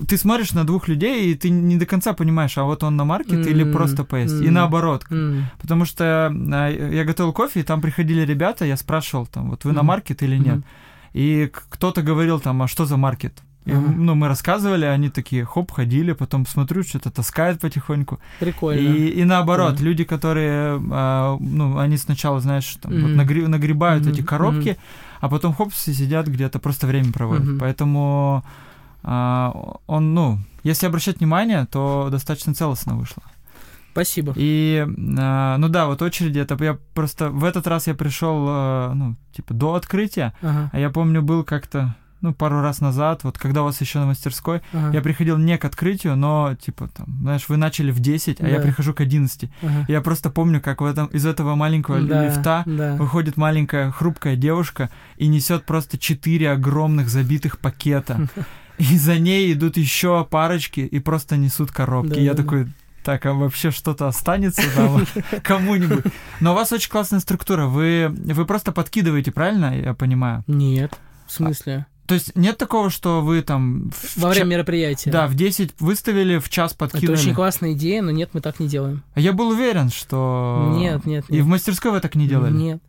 ты 0.08 0.16
смотришь 0.16 0.52
на 0.52 0.64
двух 0.64 0.88
людей, 0.88 1.30
и 1.32 1.34
ты 1.34 1.50
не 1.50 1.76
до 1.76 1.86
конца 1.86 2.12
понимаешь, 2.12 2.58
а 2.58 2.64
вот 2.64 2.82
он 2.82 2.96
на 2.96 3.04
маркет 3.04 3.46
или 3.46 3.62
М, 3.62 3.72
просто 3.72 4.04
поесть. 4.04 4.42
И 4.42 4.46
м. 4.48 4.54
наоборот. 4.54 5.04
М. 5.10 5.46
Потому 5.60 5.84
что 5.84 6.32
я 6.34 7.04
готовил 7.04 7.32
кофе, 7.32 7.60
и 7.60 7.62
там 7.62 7.80
приходили 7.80 8.22
ребята, 8.22 8.64
я 8.64 8.76
спрашивал, 8.76 9.26
там, 9.26 9.50
вот 9.50 9.64
вы 9.64 9.72
на 9.72 9.80
Мгм. 9.80 9.86
маркет 9.86 10.22
или 10.22 10.36
нет? 10.36 10.56
Мгм. 10.56 10.64
И 11.12 11.50
кто-то 11.70 12.02
говорил 12.02 12.40
там, 12.40 12.62
а 12.62 12.68
что 12.68 12.84
за 12.86 12.96
маркет? 12.96 13.32
И, 13.66 13.72
Ага. 13.72 13.92
ну, 13.96 14.14
мы 14.14 14.28
рассказывали, 14.28 14.86
они 14.86 15.10
такие, 15.10 15.44
хоп, 15.44 15.70
ходили, 15.70 16.12
потом 16.12 16.46
смотрю, 16.46 16.82
что-то 16.82 17.10
таскают 17.10 17.60
потихоньку. 17.60 18.18
Прикольно. 18.40 18.80
И, 18.80 19.08
и 19.20 19.24
наоборот, 19.24 19.76
Да. 19.76 19.84
люди, 19.84 20.04
которые, 20.04 20.80
а, 20.90 21.36
ну, 21.40 21.78
они 21.78 21.98
сначала, 21.98 22.40
знаешь, 22.40 22.76
там, 22.80 22.92
вот 22.92 23.10
Мгм. 23.10 23.20
нагре- 23.20 23.48
нагребают 23.48 24.04
Мгм, 24.04 24.12
эти 24.12 24.22
коробки, 24.22 24.76
а 25.20 25.28
потом 25.28 25.52
хопс 25.52 25.88
и 25.88 25.92
сидят 25.92 26.26
где-то 26.28 26.58
просто 26.58 26.86
время 26.86 27.12
проводят. 27.12 27.46
Мгм. 27.46 27.58
Поэтому 27.58 28.42
а, 29.02 29.76
он, 29.86 30.14
ну, 30.14 30.38
если 30.62 30.86
обращать 30.86 31.20
внимание, 31.20 31.66
то 31.70 32.08
достаточно 32.10 32.54
целостно 32.54 32.94
вышло. 32.96 33.22
Спасибо. 33.92 34.32
И, 34.36 34.86
а, 35.18 35.56
ну 35.58 35.68
да, 35.68 35.86
вот 35.86 36.02
очереди, 36.02 36.38
это 36.38 36.56
я 36.64 36.78
просто 36.94 37.30
в 37.30 37.44
этот 37.44 37.66
раз 37.66 37.86
я 37.86 37.94
пришел, 37.94 38.46
а, 38.48 38.92
ну, 38.94 39.16
типа 39.34 39.54
до 39.54 39.74
открытия, 39.74 40.32
Ага, 40.42 40.70
а 40.72 40.78
я 40.78 40.90
помню, 40.90 41.22
был 41.22 41.44
как-то, 41.44 41.94
ну, 42.20 42.34
пару 42.34 42.60
раз 42.60 42.80
назад, 42.82 43.24
вот 43.24 43.38
когда 43.38 43.62
у 43.62 43.64
вас 43.64 43.80
еще 43.80 43.98
на 43.98 44.06
мастерской, 44.06 44.60
ага, 44.74 44.90
я 44.92 45.00
приходил 45.00 45.38
не 45.38 45.56
к 45.56 45.64
открытию, 45.64 46.16
но, 46.16 46.54
типа, 46.60 46.88
там, 46.88 47.06
знаешь, 47.22 47.48
вы 47.48 47.56
начали 47.56 47.90
в 47.90 47.98
10, 48.00 48.40
а 48.42 48.48
я 48.48 48.56
Да. 48.58 48.62
прихожу 48.62 48.92
к 48.92 49.00
11. 49.00 49.50
ага. 49.62 49.86
Я 49.88 50.00
просто 50.02 50.28
помню, 50.30 50.60
как 50.60 50.82
в 50.82 50.84
этом, 50.84 51.06
из 51.06 51.24
этого 51.24 51.54
маленького 51.54 52.00
Да, 52.00 52.24
лифта 52.26 52.62
да. 52.66 52.94
выходит 52.96 53.36
маленькая 53.38 53.90
хрупкая 53.90 54.36
девушка 54.36 54.90
и 55.16 55.28
несет 55.28 55.64
просто 55.64 55.96
четыре 55.98 56.50
огромных 56.50 57.08
забитых 57.08 57.58
пакета. 57.58 58.28
И 58.78 58.96
за 58.96 59.18
ней 59.18 59.52
идут 59.52 59.76
еще 59.76 60.24
парочки 60.30 60.80
и 60.80 61.00
просто 61.00 61.36
несут 61.36 61.70
коробки. 61.70 62.14
Да, 62.14 62.20
я 62.20 62.30
да, 62.32 62.36
да. 62.38 62.42
такой, 62.42 62.66
так, 63.02 63.26
а 63.26 63.32
вообще 63.32 63.70
что-то 63.70 64.08
останется 64.08 64.62
там 64.74 65.06
кому-нибудь? 65.42 66.04
Но 66.40 66.52
у 66.52 66.54
вас 66.54 66.72
очень 66.72 66.90
классная 66.90 67.20
структура. 67.20 67.66
Вы, 67.66 68.08
вы 68.08 68.44
просто 68.46 68.72
подкидываете, 68.72 69.32
правильно, 69.32 69.78
я 69.78 69.94
понимаю? 69.94 70.44
Нет. 70.46 70.98
В 71.26 71.32
смысле? 71.32 71.86
То 72.06 72.14
есть 72.14 72.34
нет 72.34 72.58
такого, 72.58 72.90
что 72.90 73.20
вы 73.20 73.40
там... 73.42 73.92
Во 74.16 74.30
время 74.30 74.46
мероприятия. 74.56 75.12
Да, 75.12 75.28
в 75.28 75.36
10 75.36 75.74
выставили, 75.78 76.38
в 76.38 76.48
час 76.48 76.72
Это 76.72 76.78
подкинули. 76.80 77.16
очень 77.16 77.34
классная 77.34 77.72
идея, 77.74 78.02
но 78.02 78.10
нет, 78.10 78.30
мы 78.32 78.40
так 78.40 78.58
не 78.58 78.66
делаем. 78.66 79.04
А 79.14 79.20
Я 79.20 79.32
был 79.32 79.50
уверен, 79.50 79.90
что... 79.90 80.74
Нет, 80.76 81.06
нет, 81.06 81.24
И 81.28 81.34
нет. 81.34 81.44
в 81.44 81.46
мастерской 81.46 81.92
вы 81.92 82.00
так 82.00 82.16
не 82.16 82.26
делали? 82.26 82.52
Нет. 82.52 82.82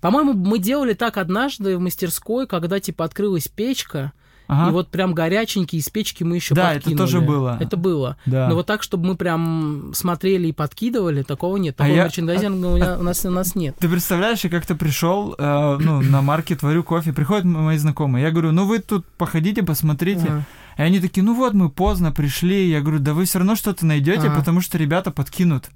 По-моему, 0.00 0.32
мы 0.32 0.58
делали 0.58 0.94
так 0.94 1.18
однажды 1.18 1.76
в 1.76 1.80
мастерской, 1.80 2.46
когда, 2.46 2.80
типа, 2.80 3.04
открылась 3.04 3.48
печка, 3.48 4.12
Ага. 4.48 4.70
И 4.70 4.72
вот 4.72 4.88
прям 4.88 5.12
горяченький 5.12 5.78
из 5.78 5.88
печки 5.90 6.24
мы 6.24 6.36
еще 6.36 6.54
да, 6.54 6.72
подкинули. 6.72 6.94
это 6.94 7.04
тоже 7.04 7.20
было. 7.20 7.56
Это 7.60 7.76
было. 7.76 8.16
Да. 8.24 8.48
Но 8.48 8.54
вот 8.54 8.66
так, 8.66 8.82
чтобы 8.82 9.06
мы 9.06 9.16
прям 9.16 9.92
смотрели 9.94 10.48
и 10.48 10.52
подкидывали, 10.52 11.22
такого 11.22 11.58
нет. 11.58 11.74
А 11.78 11.84
Такого 11.84 12.00
а 12.00 12.04
мерчендайзинга 12.04 12.76
я... 12.76 12.98
у, 12.98 13.02
нас, 13.02 13.24
у 13.26 13.30
нас 13.30 13.54
нет. 13.54 13.76
Ты 13.78 13.88
представляешь, 13.88 14.40
я 14.40 14.50
как-то 14.50 14.74
пришел 14.74 15.34
э, 15.38 15.78
ну, 15.80 16.00
на 16.00 16.22
маркет, 16.22 16.62
варю 16.62 16.82
кофе, 16.82 17.12
приходят 17.12 17.44
мои 17.44 17.76
знакомые. 17.76 18.24
Я 18.24 18.30
говорю, 18.30 18.52
ну 18.52 18.66
вы 18.66 18.78
тут 18.78 19.04
походите, 19.18 19.62
посмотрите. 19.62 20.26
Ага. 20.26 20.44
И 20.78 20.82
они 20.82 21.00
такие, 21.00 21.24
ну 21.24 21.34
вот 21.34 21.54
мы 21.54 21.68
поздно 21.68 22.12
пришли. 22.12 22.68
Я 22.68 22.80
говорю, 22.80 23.00
да 23.00 23.12
вы 23.12 23.24
все 23.24 23.38
равно 23.38 23.56
что-то 23.56 23.84
найдете, 23.84 24.28
ага. 24.28 24.36
потому 24.36 24.60
что 24.60 24.78
ребята 24.78 25.10
подкинут. 25.10 25.70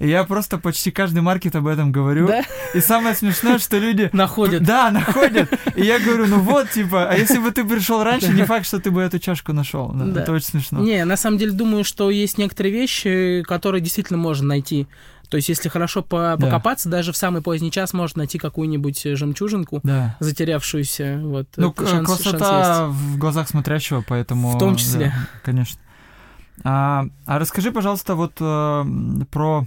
И 0.00 0.08
я 0.08 0.24
просто 0.24 0.58
почти 0.58 0.90
каждый 0.90 1.20
маркет 1.20 1.54
об 1.54 1.68
этом 1.68 1.92
говорю. 1.92 2.26
Да? 2.26 2.42
И 2.74 2.80
самое 2.80 3.14
смешное, 3.14 3.58
что 3.58 3.78
люди... 3.78 4.10
Находят. 4.12 4.64
Да, 4.64 4.90
находят. 4.90 5.48
И 5.76 5.82
я 5.82 6.00
говорю, 6.00 6.26
ну 6.26 6.40
вот, 6.40 6.70
типа, 6.70 7.08
а 7.08 7.14
если 7.14 7.38
бы 7.38 7.52
ты 7.52 7.62
пришел 7.64 8.02
раньше, 8.02 8.32
не 8.32 8.44
факт, 8.44 8.66
что 8.66 8.80
ты 8.80 8.90
бы 8.90 9.00
эту 9.00 9.20
чашку 9.20 9.52
нашел. 9.52 9.92
Да. 9.94 10.22
Это 10.22 10.32
очень 10.32 10.48
смешно. 10.48 10.80
Не, 10.80 11.04
на 11.04 11.16
самом 11.16 11.38
деле 11.38 11.52
думаю, 11.52 11.84
что 11.84 12.10
есть 12.10 12.36
некоторые 12.36 12.72
вещи, 12.72 13.44
которые 13.46 13.80
действительно 13.80 14.18
можно 14.18 14.48
найти. 14.48 14.88
То 15.32 15.36
есть, 15.36 15.48
если 15.48 15.70
хорошо 15.70 16.02
по 16.02 16.36
да. 16.36 16.36
покопаться, 16.36 16.90
даже 16.90 17.10
в 17.10 17.16
самый 17.16 17.40
поздний 17.40 17.70
час 17.70 17.94
можно 17.94 18.18
найти 18.18 18.36
какую-нибудь 18.36 19.02
жемчужинку, 19.16 19.80
да. 19.82 20.14
затерявшуся. 20.20 21.22
Вот, 21.22 21.48
ну, 21.56 21.74
шанс, 21.78 22.06
красота 22.06 22.74
шанс 22.74 22.94
в 22.94 23.16
глазах 23.16 23.48
смотрящего, 23.48 24.04
поэтому... 24.06 24.50
В 24.50 24.58
том 24.58 24.76
числе. 24.76 25.06
Да, 25.06 25.40
конечно. 25.42 25.80
А, 26.64 27.06
а 27.24 27.38
расскажи, 27.38 27.72
пожалуйста, 27.72 28.14
вот 28.14 28.34
э, 28.40 28.84
про 29.30 29.66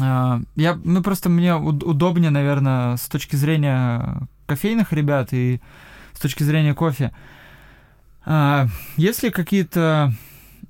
а, 0.00 0.40
я, 0.54 0.80
ну 0.82 1.02
просто 1.02 1.28
мне 1.28 1.54
удобнее, 1.54 2.30
наверное, 2.30 2.96
с 2.96 3.08
точки 3.08 3.36
зрения 3.36 4.26
кофейных 4.46 4.90
ребят 4.94 5.34
и 5.34 5.60
с 6.14 6.18
точки 6.18 6.44
зрения 6.44 6.72
кофе. 6.72 7.12
А, 8.24 8.68
есть 8.96 9.22
ли 9.22 9.28
какие-то 9.28 10.14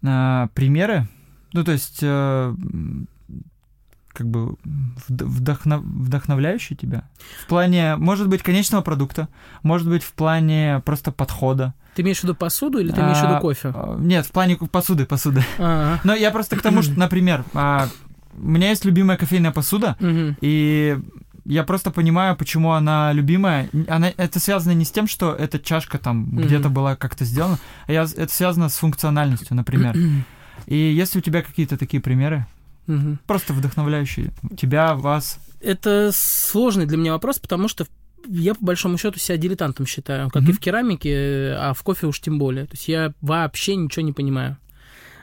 а, 0.04 0.48
примеры, 0.54 1.06
ну 1.52 1.62
то 1.62 1.70
есть 1.70 2.00
э, 2.02 2.54
как 4.16 4.26
бы 4.28 4.56
вдохнов, 5.08 5.82
вдохновляющие 5.82 6.76
тебя? 6.76 7.04
В 7.44 7.46
плане, 7.46 7.96
может 7.96 8.28
быть, 8.28 8.42
конечного 8.42 8.82
продукта, 8.82 9.28
может 9.62 9.88
быть, 9.88 10.02
в 10.02 10.12
плане 10.12 10.82
просто 10.84 11.12
подхода. 11.12 11.74
Ты 11.94 12.02
имеешь 12.02 12.20
в 12.20 12.24
виду 12.24 12.34
посуду 12.34 12.78
или 12.78 12.90
ты 12.90 13.00
имеешь 13.00 13.18
в 13.18 13.22
виду 13.22 13.40
кофе? 13.40 13.74
Нет, 13.98 14.26
в 14.26 14.32
плане 14.32 14.56
посуды, 14.56 15.06
посуды. 15.06 15.44
А-а. 15.58 16.00
Но 16.04 16.14
я 16.14 16.30
просто 16.30 16.56
к 16.56 16.62
тому, 16.62 16.82
что, 16.82 16.92
например, 16.98 17.44
у 17.52 18.48
меня 18.48 18.70
есть 18.70 18.84
любимая 18.84 19.16
кофейная 19.16 19.50
посуда, 19.52 19.96
угу. 20.00 20.36
и 20.40 20.98
я 21.46 21.62
просто 21.62 21.90
понимаю, 21.90 22.36
почему 22.36 22.72
она 22.72 23.12
любимая. 23.12 23.70
Она, 23.88 24.12
это 24.16 24.40
связано 24.40 24.72
не 24.72 24.84
с 24.84 24.90
тем, 24.90 25.06
что 25.06 25.32
эта 25.32 25.60
чашка 25.60 25.98
там 25.98 26.24
mm-hmm. 26.24 26.44
где-то 26.44 26.68
была 26.70 26.96
как-то 26.96 27.24
сделана, 27.24 27.58
а 27.86 27.92
я, 27.92 28.02
это 28.02 28.32
связано 28.32 28.68
с 28.68 28.76
функциональностью, 28.76 29.54
например. 29.54 29.96
И 30.66 30.76
если 30.76 31.20
у 31.20 31.22
тебя 31.22 31.42
какие-то 31.42 31.76
такие 31.76 32.02
примеры, 32.02 32.46
mm-hmm. 32.86 33.18
просто 33.26 33.52
вдохновляющие 33.52 34.32
тебя, 34.56 34.94
вас. 34.94 35.38
Это 35.60 36.10
сложный 36.12 36.86
для 36.86 36.96
меня 36.96 37.12
вопрос, 37.12 37.38
потому 37.38 37.68
что 37.68 37.86
я 38.28 38.54
по 38.54 38.64
большому 38.64 38.98
счету 38.98 39.18
себя 39.18 39.38
дилетантом 39.38 39.86
считаю, 39.86 40.30
как 40.30 40.42
mm-hmm. 40.42 40.50
и 40.50 40.52
в 40.52 40.60
керамике, 40.60 41.56
а 41.58 41.72
в 41.74 41.82
кофе 41.82 42.06
уж 42.06 42.20
тем 42.20 42.38
более. 42.38 42.66
То 42.66 42.72
есть 42.72 42.88
я 42.88 43.12
вообще 43.20 43.76
ничего 43.76 44.04
не 44.04 44.12
понимаю. 44.12 44.58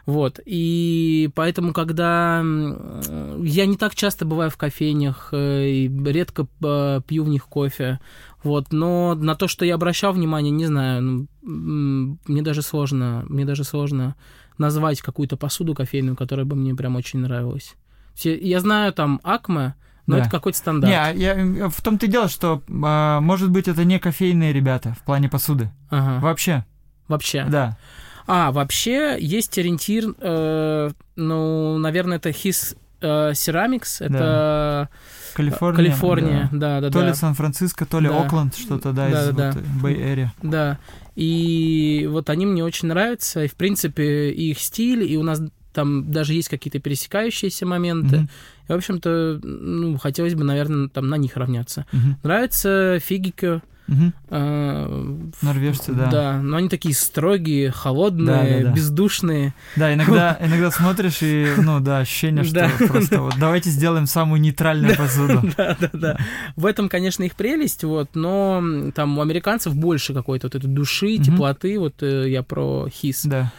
Вот. 0.05 0.39
И 0.45 1.29
поэтому, 1.33 1.71
когда 1.71 2.39
я 2.39 3.65
не 3.65 3.77
так 3.77 3.95
часто 3.95 4.25
бываю 4.25 4.49
в 4.49 4.57
кофейнях, 4.57 5.29
э, 5.31 5.69
и 5.69 6.03
редко 6.05 6.45
э, 6.61 7.01
пью 7.07 7.23
в 7.23 7.29
них 7.29 7.45
кофе, 7.45 7.99
вот, 8.43 8.73
но 8.73 9.15
на 9.15 9.35
то, 9.35 9.47
что 9.47 9.63
я 9.63 9.75
обращал 9.75 10.11
внимание, 10.11 10.51
не 10.51 10.65
знаю, 10.65 11.27
ну, 11.41 12.17
мне 12.25 12.41
даже 12.41 12.61
сложно, 12.61 13.23
мне 13.29 13.45
даже 13.45 13.63
сложно 13.63 14.15
назвать 14.63 15.01
какую-то 15.01 15.37
посуду 15.37 15.75
кофейную, 15.75 16.15
которая 16.15 16.45
бы 16.45 16.55
мне 16.55 16.73
прям 16.73 16.95
очень 16.95 17.19
нравилась. 17.19 17.75
Я 18.23 18.59
знаю 18.59 18.93
там 18.93 19.19
Акме, 19.23 19.75
но 20.07 20.15
да. 20.15 20.21
это 20.21 20.29
какой-то 20.29 20.57
стандарт. 20.57 20.91
Не, 20.91 20.99
а 20.99 21.11
я, 21.11 21.69
в 21.69 21.81
том-то 21.81 22.05
и 22.05 22.09
дело, 22.09 22.27
что, 22.29 22.61
а, 22.83 23.19
может 23.21 23.49
быть, 23.51 23.67
это 23.67 23.83
не 23.83 23.99
кофейные 23.99 24.53
ребята 24.53 24.95
в 24.99 25.03
плане 25.03 25.29
посуды. 25.29 25.69
Ага. 25.89 26.19
Вообще. 26.19 26.65
Вообще. 27.07 27.45
Да. 27.49 27.77
А, 28.25 28.51
вообще 28.51 29.17
есть 29.19 29.57
ориентир, 29.57 30.15
э, 30.19 30.91
ну, 31.15 31.77
наверное, 31.77 32.17
это 32.17 32.29
His 32.29 32.77
э, 33.01 33.31
Ceramics, 33.31 33.97
это... 33.99 34.89
Да. 34.89 34.89
Калифорния. 35.33 35.75
Калифорния, 35.75 36.49
да, 36.51 36.79
да, 36.79 36.81
да. 36.81 36.91
То 36.91 36.99
да. 36.99 37.07
ли 37.07 37.13
Сан-Франциско, 37.13 37.85
то 37.85 37.99
ли 37.99 38.07
да. 38.07 38.23
Окленд, 38.23 38.55
что-то, 38.55 38.93
да, 38.93 39.09
да, 39.09 39.29
из 39.29 39.35
да, 39.35 39.51
вот 39.51 39.63
Bay 39.83 39.97
Area. 39.97 40.27
Да, 40.41 40.79
и 41.15 42.07
вот 42.09 42.29
они 42.29 42.45
мне 42.45 42.63
очень 42.63 42.87
нравятся, 42.87 43.43
и, 43.43 43.47
в 43.47 43.55
принципе, 43.55 44.31
их 44.31 44.59
стиль, 44.59 45.03
и 45.03 45.17
у 45.17 45.23
нас 45.23 45.41
там 45.73 46.11
даже 46.11 46.33
есть 46.33 46.49
какие-то 46.49 46.79
пересекающиеся 46.79 47.65
моменты. 47.65 48.15
Mm-hmm. 48.15 48.29
И, 48.69 48.71
в 48.71 48.75
общем-то, 48.75 49.39
ну, 49.43 49.97
хотелось 49.97 50.35
бы, 50.35 50.43
наверное, 50.43 50.87
там 50.87 51.09
на 51.09 51.15
них 51.17 51.35
равняться. 51.35 51.85
Mm-hmm. 51.91 52.15
Нравится 52.23 52.99
Фигико, 53.03 53.61
Угу. 53.87 54.13
А, 54.29 55.29
Норвежцы, 55.41 55.91
да. 55.91 56.09
Да, 56.09 56.41
но 56.41 56.57
они 56.57 56.69
такие 56.69 56.95
строгие, 56.95 57.71
холодные, 57.71 58.25
да, 58.25 58.43
да, 58.43 58.69
да. 58.69 58.71
бездушные. 58.71 59.53
Да, 59.75 59.93
иногда, 59.93 60.37
иногда 60.41 60.71
смотришь 60.71 61.21
и, 61.21 61.47
ну 61.57 61.79
да, 61.79 61.99
ощущение, 61.99 62.43
что 62.43 62.69
просто 62.87 63.21
вот 63.21 63.35
давайте 63.37 63.69
сделаем 63.69 64.05
самую 64.05 64.41
нейтральную 64.41 64.95
посуду. 64.97 65.41
Да, 65.57 65.77
да, 65.79 65.89
да. 65.93 66.17
В 66.55 66.65
этом, 66.65 66.87
конечно, 66.89 67.23
их 67.23 67.35
прелесть, 67.35 67.83
вот, 67.83 68.11
но 68.13 68.63
там 68.95 69.17
у 69.17 69.21
американцев 69.21 69.75
больше 69.75 70.13
какой-то 70.13 70.47
вот 70.47 70.55
этой 70.55 70.67
души, 70.67 71.17
теплоты, 71.17 71.79
вот 71.79 72.01
э, 72.01 72.29
я 72.29 72.43
про 72.43 72.87
хис. 72.89 73.25
Да. 73.25 73.51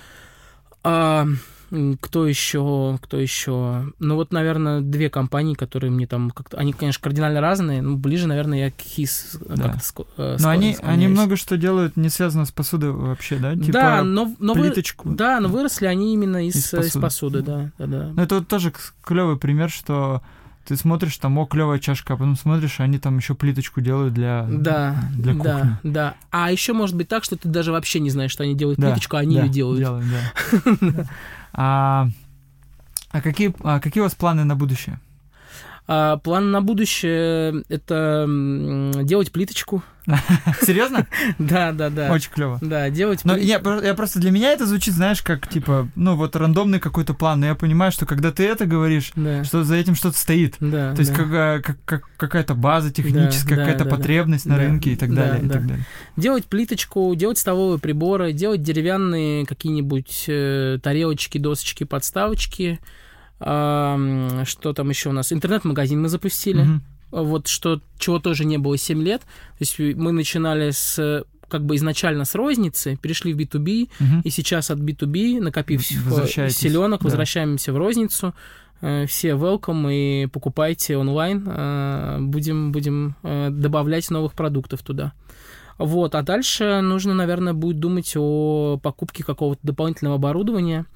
Кто 2.01 2.27
еще? 2.27 2.99
Кто 3.03 3.19
еще? 3.19 3.93
Ну 3.99 4.15
вот, 4.15 4.33
наверное, 4.33 4.81
две 4.81 5.11
компании, 5.11 5.55
которые 5.55 5.91
мне 5.91 6.07
там 6.07 6.31
как-то... 6.31 6.57
Они, 6.57 6.73
конечно, 6.73 7.03
кардинально 7.03 7.41
разные, 7.41 7.83
но 7.83 7.97
ближе, 7.97 8.27
наверное, 8.27 8.59
я 8.67 8.71
к 8.71 8.77
HIS 8.77 9.45
да. 9.57 9.65
как-то 9.65 9.79
ск- 9.81 10.07
э, 10.17 10.37
Но 10.41 10.49
они, 10.49 10.77
они 10.83 11.09
много 11.09 11.37
что 11.37 11.57
делают 11.57 11.97
не 11.97 12.09
связано 12.09 12.45
с 12.45 12.53
посудой 12.53 12.93
вообще, 12.93 13.37
да? 13.37 13.55
Типа 13.57 13.73
да, 13.73 14.05
но, 14.05 14.35
но 14.39 14.55
плиточку. 14.55 15.09
Вы, 15.09 15.17
да, 15.17 15.41
но 15.41 15.49
выросли 15.49 15.87
они 15.87 16.15
именно 16.15 16.47
из, 16.47 16.57
из, 16.57 16.71
посуды. 16.71 16.87
из 16.87 16.93
посуды, 16.93 17.43
да. 17.43 17.73
да, 17.79 17.87
да. 17.87 18.13
Ну 18.15 18.23
это 18.23 18.37
вот 18.37 18.49
тоже 18.49 18.73
клевый 19.03 19.37
пример, 19.37 19.71
что 19.71 20.23
ты 20.65 20.77
смотришь, 20.77 21.17
там, 21.19 21.37
о, 21.39 21.47
клевая 21.47 21.79
чашка, 21.79 22.15
а 22.15 22.17
потом 22.17 22.37
смотришь, 22.37 22.81
они 22.81 22.99
там 22.99 23.19
еще 23.19 23.35
плиточку 23.35 23.81
делают 23.81 24.15
для, 24.15 24.47
да, 24.49 24.97
для 25.13 25.35
кухни. 25.35 25.43
Да, 25.43 25.79
да. 25.83 26.15
А 26.31 26.51
еще 26.51 26.73
может 26.73 26.97
быть 26.97 27.09
так, 27.09 27.25
что 27.25 27.37
ты 27.37 27.49
даже 27.49 27.73
вообще 27.73 28.01
не 28.01 28.11
знаешь, 28.11 28.31
что 28.31 28.45
они 28.45 28.55
делают 28.55 28.79
да, 28.79 28.89
плиточку, 28.89 29.17
а 29.17 29.21
они 29.21 29.37
да, 29.37 29.45
ее 29.45 29.49
делают. 29.51 29.81
делают 29.81 30.07
да. 30.81 31.07
А, 31.57 32.09
а 33.13 33.21
какие, 33.21 33.55
а 33.63 33.79
какие 33.79 34.01
у 34.01 34.05
вас 34.05 34.15
планы 34.17 34.43
на 34.43 34.57
будущее? 34.57 34.99
А, 35.87 36.17
план 36.17 36.51
на 36.51 36.63
будущее 36.63 37.63
это 37.69 38.27
делать 39.03 39.33
плиточку. 39.33 39.83
Серьезно? 40.63 41.07
Да, 41.39 41.73
да, 41.73 41.91
да. 41.91 42.13
Очень 42.13 42.31
клево. 42.31 42.59
Да, 42.61 42.91
делать 42.91 43.25
Но 43.25 43.37
я, 43.37 43.61
я 43.83 43.95
просто 43.95 44.19
для 44.19 44.31
меня 44.31 44.53
это 44.53 44.67
звучит, 44.67 44.95
знаешь, 44.95 45.23
как 45.23 45.49
типа, 45.49 45.89
ну 45.95 46.17
вот 46.17 46.37
рандомный 46.37 46.79
какой-то 46.81 47.15
план. 47.15 47.41
Но 47.41 47.47
я 47.47 47.55
понимаю, 47.55 47.93
что 47.93 48.07
когда 48.07 48.31
ты 48.31 48.47
это 48.47 48.67
говоришь, 48.67 49.13
да. 49.17 49.45
что 49.45 49.65
за 49.65 49.77
этим 49.77 49.95
что-то 49.95 50.19
стоит. 50.19 50.57
Да, 50.61 50.95
То 50.95 51.01
есть 51.01 51.13
как, 51.13 51.65
как, 51.65 51.77
как, 51.85 52.09
какая-то 52.17 52.55
база 52.55 52.93
техническая, 52.93 53.57
да, 53.57 53.65
какая-то 53.65 53.85
да, 53.85 53.91
потребность 53.91 54.47
да, 54.47 54.53
на 54.53 54.59
рынке 54.59 54.93
и 54.93 54.97
так 54.97 55.15
да, 55.15 55.23
далее, 55.23 55.41
да. 55.41 55.47
и 55.47 55.51
так 55.51 55.67
далее. 55.67 55.87
Делать 56.17 56.47
плиточку, 56.47 57.15
делать 57.15 57.39
столовые 57.39 57.79
приборы, 57.79 58.33
делать 58.33 58.63
деревянные 58.63 59.47
какие-нибудь 59.47 60.25
э, 60.29 60.79
тарелочки, 60.83 61.39
досочки, 61.39 61.85
подставочки 61.85 62.81
что 63.45 64.73
там 64.75 64.89
еще 64.89 65.11
у 65.11 65.13
нас? 65.13 65.33
Интернет-магазин 65.33 66.01
мы 66.01 66.09
запустили. 66.09 66.65
Mm-hmm. 66.65 67.23
Вот 67.23 67.47
что, 67.47 67.81
чего 67.99 68.19
тоже 68.19 68.45
не 68.45 68.59
было 68.59 68.77
7 68.77 69.03
лет. 69.03 69.21
То 69.21 69.61
есть 69.61 69.79
мы 69.79 70.13
начинали 70.13 70.71
с 70.71 71.25
как 71.49 71.65
бы 71.65 71.77
изначально 71.77 72.25
с 72.25 72.35
розницы, 72.35 72.97
перешли 72.97 73.33
в 73.33 73.39
B2B, 73.39 73.89
угу. 74.01 74.23
и 74.25 74.31
сейчас 74.31 74.71
от 74.71 74.81
B2B, 74.81 75.41
накопив 75.41 75.87
селенок, 75.87 77.01
да. 77.01 77.05
возвращаемся 77.05 77.73
в 77.73 77.77
розницу. 77.77 78.35
Э, 78.81 79.07
все 79.07 79.31
welcome 79.31 79.89
и 79.93 80.27
покупайте 80.27 80.97
онлайн. 80.97 81.45
Э, 81.47 82.19
будем, 82.21 82.73
будем 82.73 83.15
э, 83.23 83.51
добавлять 83.51 84.11
новых 84.11 84.33
продуктов 84.33 84.83
туда. 84.83 85.13
Вот, 85.79 86.15
а 86.15 86.23
дальше 86.23 86.81
нужно, 86.83 87.15
наверное, 87.15 87.53
будет 87.53 87.81
думать 87.81 88.13
о 88.17 88.79
покупке 88.83 89.25
какого-то 89.25 89.61
дополнительного 89.63 90.17
оборудования. 90.17 90.87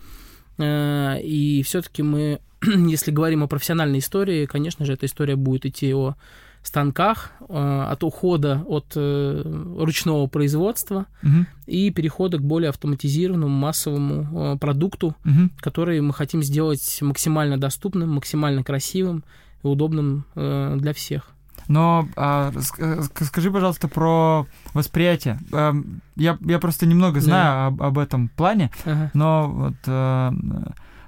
Э, 0.58 1.20
и 1.22 1.62
все-таки 1.62 2.02
мы, 2.02 2.40
если 2.62 3.10
говорим 3.10 3.42
о 3.42 3.48
профессиональной 3.48 4.00
истории, 4.00 4.46
конечно 4.46 4.84
же, 4.84 4.92
эта 4.92 5.06
история 5.06 5.36
будет 5.36 5.66
идти 5.66 5.94
о 5.94 6.14
станках, 6.62 7.32
э, 7.48 7.86
от 7.90 8.02
ухода 8.04 8.62
от 8.66 8.92
э, 8.96 9.42
ручного 9.78 10.26
производства 10.26 11.06
угу. 11.22 11.46
и 11.66 11.90
перехода 11.90 12.38
к 12.38 12.42
более 12.42 12.70
автоматизированному 12.70 13.56
массовому 13.56 14.58
продукту, 14.58 15.14
угу. 15.24 15.50
который 15.60 16.00
мы 16.00 16.12
хотим 16.12 16.42
сделать 16.42 16.98
максимально 17.00 17.58
доступным, 17.58 18.10
максимально 18.10 18.64
красивым 18.64 19.24
и 19.62 19.66
удобным 19.66 20.24
для 20.34 20.92
всех. 20.92 21.32
Но 21.68 22.08
а, 22.16 22.52
скажи, 22.60 23.50
пожалуйста, 23.50 23.88
про 23.88 24.46
восприятие. 24.74 25.38
А, 25.52 25.74
я, 26.16 26.38
я 26.40 26.58
просто 26.58 26.86
немного 26.86 27.20
знаю 27.20 27.52
да. 27.52 27.66
об, 27.66 27.82
об 27.82 27.98
этом 27.98 28.28
плане, 28.28 28.70
ага. 28.84 29.10
но 29.14 29.48
вот 29.48 29.76
а, 29.86 30.32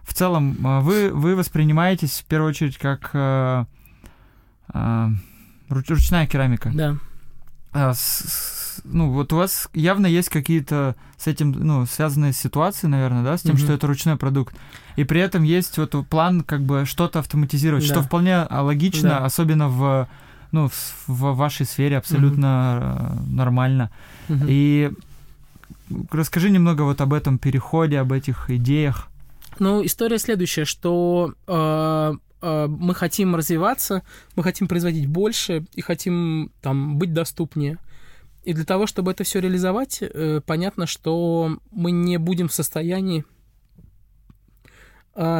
в 0.02 0.14
целом 0.14 0.56
вы, 0.82 1.10
вы 1.12 1.34
воспринимаетесь 1.34 2.20
в 2.20 2.24
первую 2.26 2.50
очередь 2.50 2.78
как 2.78 3.10
а, 3.14 3.66
а, 4.68 5.10
ручная 5.68 6.26
керамика. 6.26 6.70
Да. 6.74 6.96
А, 7.72 7.94
с, 7.94 8.80
ну, 8.84 9.10
вот 9.10 9.32
у 9.32 9.36
вас 9.36 9.68
явно 9.72 10.06
есть 10.06 10.28
какие-то 10.28 10.96
с 11.16 11.26
этим, 11.26 11.52
ну, 11.52 11.86
связанные 11.86 12.32
ситуации, 12.32 12.86
наверное, 12.86 13.22
да, 13.22 13.36
с 13.36 13.42
тем, 13.42 13.54
mm-hmm. 13.54 13.58
что 13.58 13.72
это 13.72 13.86
ручной 13.86 14.16
продукт. 14.16 14.56
И 14.96 15.04
при 15.04 15.20
этом 15.20 15.44
есть 15.44 15.78
вот 15.78 15.94
план 16.08 16.42
как 16.42 16.62
бы 16.62 16.84
что-то 16.86 17.20
автоматизировать, 17.20 17.86
да. 17.86 17.94
что 17.94 18.02
вполне 18.02 18.46
логично, 18.50 19.10
да. 19.10 19.24
особенно 19.24 19.68
в 19.68 20.08
ну, 20.52 20.68
в, 20.68 21.08
в 21.08 21.36
вашей 21.36 21.66
сфере 21.66 21.96
абсолютно 21.98 22.46
mm-hmm. 22.46 23.30
нормально. 23.30 23.90
Mm-hmm. 24.28 24.46
И 24.48 24.90
расскажи 26.10 26.50
немного 26.50 26.82
вот 26.82 27.00
об 27.00 27.12
этом 27.12 27.38
переходе, 27.38 27.98
об 27.98 28.12
этих 28.12 28.50
идеях. 28.50 29.08
Ну, 29.58 29.84
история 29.84 30.18
следующая, 30.18 30.64
что 30.64 31.34
э, 31.46 32.12
э, 32.42 32.66
мы 32.68 32.94
хотим 32.94 33.34
развиваться, 33.36 34.02
мы 34.36 34.42
хотим 34.42 34.68
производить 34.68 35.06
больше 35.06 35.66
и 35.74 35.82
хотим 35.82 36.50
там 36.62 36.96
быть 36.96 37.12
доступнее. 37.12 37.78
И 38.44 38.54
для 38.54 38.64
того, 38.64 38.86
чтобы 38.86 39.10
это 39.10 39.24
все 39.24 39.40
реализовать, 39.40 39.98
э, 40.00 40.40
понятно, 40.46 40.86
что 40.86 41.58
мы 41.70 41.90
не 41.90 42.18
будем 42.18 42.48
в 42.48 42.54
состоянии 42.54 43.24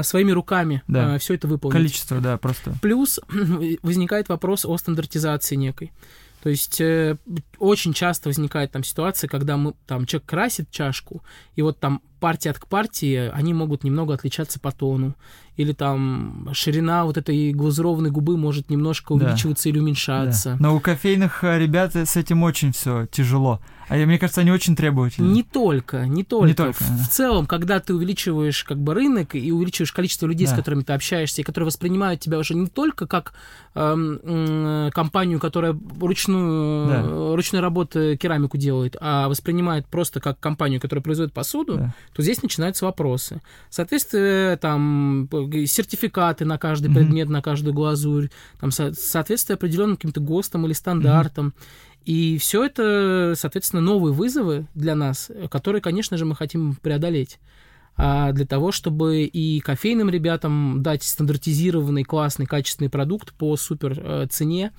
своими 0.02 0.32
руками 0.32 0.82
да. 0.88 1.14
А, 1.14 1.18
все 1.18 1.34
это 1.34 1.48
выполнить. 1.48 1.76
Количество, 1.76 2.20
да, 2.20 2.36
просто. 2.38 2.74
Плюс 2.82 3.20
возникает 3.82 4.28
вопрос 4.28 4.64
о 4.64 4.76
стандартизации 4.76 5.56
некой. 5.56 5.92
То 6.42 6.48
есть 6.48 6.80
э, 6.80 7.16
очень 7.58 7.92
часто 7.92 8.30
возникает 8.30 8.72
там 8.72 8.82
ситуация, 8.82 9.28
когда 9.28 9.56
мы 9.56 9.74
там 9.86 10.06
человек 10.06 10.26
красит 10.26 10.70
чашку, 10.70 11.22
и 11.54 11.62
вот 11.62 11.78
там 11.78 12.00
партия 12.18 12.50
от 12.50 12.66
партии, 12.66 13.30
они 13.32 13.52
могут 13.52 13.84
немного 13.84 14.14
отличаться 14.14 14.58
по 14.58 14.72
тону. 14.72 15.14
Или 15.60 15.72
там 15.72 16.48
ширина 16.52 17.04
вот 17.04 17.16
этой 17.18 17.52
глазурованной 17.52 18.10
губы 18.10 18.36
может 18.36 18.70
немножко 18.70 19.12
увеличиваться 19.12 19.64
да. 19.64 19.70
или 19.70 19.78
уменьшаться. 19.78 20.50
Да. 20.50 20.56
Но 20.58 20.76
у 20.76 20.80
кофейных 20.80 21.44
э, 21.44 21.58
ребят 21.58 21.94
с 21.94 22.16
этим 22.16 22.42
очень 22.42 22.72
все 22.72 23.06
тяжело. 23.06 23.60
А 23.90 23.96
мне 23.96 24.20
кажется, 24.20 24.40
они 24.40 24.52
очень 24.52 24.76
требовательны. 24.76 25.32
Не 25.32 25.42
только, 25.42 26.06
не 26.06 26.22
только. 26.22 26.46
Не 26.46 26.54
только 26.54 26.84
в, 26.84 26.88
да. 26.88 27.04
в 27.04 27.08
целом, 27.08 27.46
когда 27.46 27.80
ты 27.80 27.92
увеличиваешь 27.92 28.62
как 28.62 28.78
бы 28.78 28.94
рынок 28.94 29.34
и 29.34 29.50
увеличиваешь 29.50 29.90
количество 29.90 30.26
людей, 30.26 30.46
да. 30.46 30.52
с 30.52 30.56
которыми 30.56 30.82
ты 30.82 30.92
общаешься, 30.92 31.40
и 31.40 31.44
которые 31.44 31.66
воспринимают 31.66 32.20
тебя 32.20 32.38
уже 32.38 32.54
не 32.54 32.68
только 32.68 33.08
как 33.08 33.32
эм, 33.74 34.20
э, 34.22 34.90
компанию, 34.92 35.40
которая 35.40 35.76
ручную, 35.98 36.88
да. 36.88 37.34
ручной 37.34 37.60
работы 37.60 38.16
керамику 38.16 38.56
делает, 38.58 38.96
а 39.00 39.28
воспринимает 39.28 39.88
просто 39.88 40.20
как 40.20 40.38
компанию, 40.38 40.80
которая 40.80 41.02
производит 41.02 41.32
посуду, 41.32 41.76
да. 41.78 41.94
то 42.14 42.22
здесь 42.22 42.42
начинаются 42.42 42.84
вопросы. 42.84 43.40
Соответствие, 43.70 44.56
там, 44.58 45.26
сертификаты 45.66 46.44
на 46.44 46.58
каждый 46.58 46.90
mm-hmm. 46.90 46.94
предмет, 46.94 47.28
на 47.28 47.42
каждую 47.42 47.74
глазурь, 47.74 48.30
там, 48.60 48.70
со- 48.70 48.92
соответствие 48.92 49.54
определенным 49.54 49.96
каким-то 49.96 50.20
ГОСТам 50.20 50.66
или 50.66 50.72
стандартам. 50.72 51.48
Mm-hmm. 51.48 52.00
И 52.04 52.38
все 52.38 52.64
это, 52.64 53.34
соответственно, 53.36 53.82
новые 53.82 54.12
вызовы 54.12 54.66
для 54.74 54.94
нас, 54.94 55.30
которые, 55.50 55.82
конечно 55.82 56.16
же, 56.16 56.24
мы 56.24 56.34
хотим 56.34 56.74
преодолеть. 56.76 57.38
А 57.96 58.32
для 58.32 58.46
того, 58.46 58.72
чтобы 58.72 59.24
и 59.24 59.60
кофейным 59.60 60.08
ребятам 60.08 60.82
дать 60.82 61.02
стандартизированный, 61.02 62.04
классный, 62.04 62.46
качественный 62.46 62.88
продукт 62.88 63.34
по 63.34 63.56
супер 63.56 64.00
э, 64.02 64.26
цене, 64.30 64.72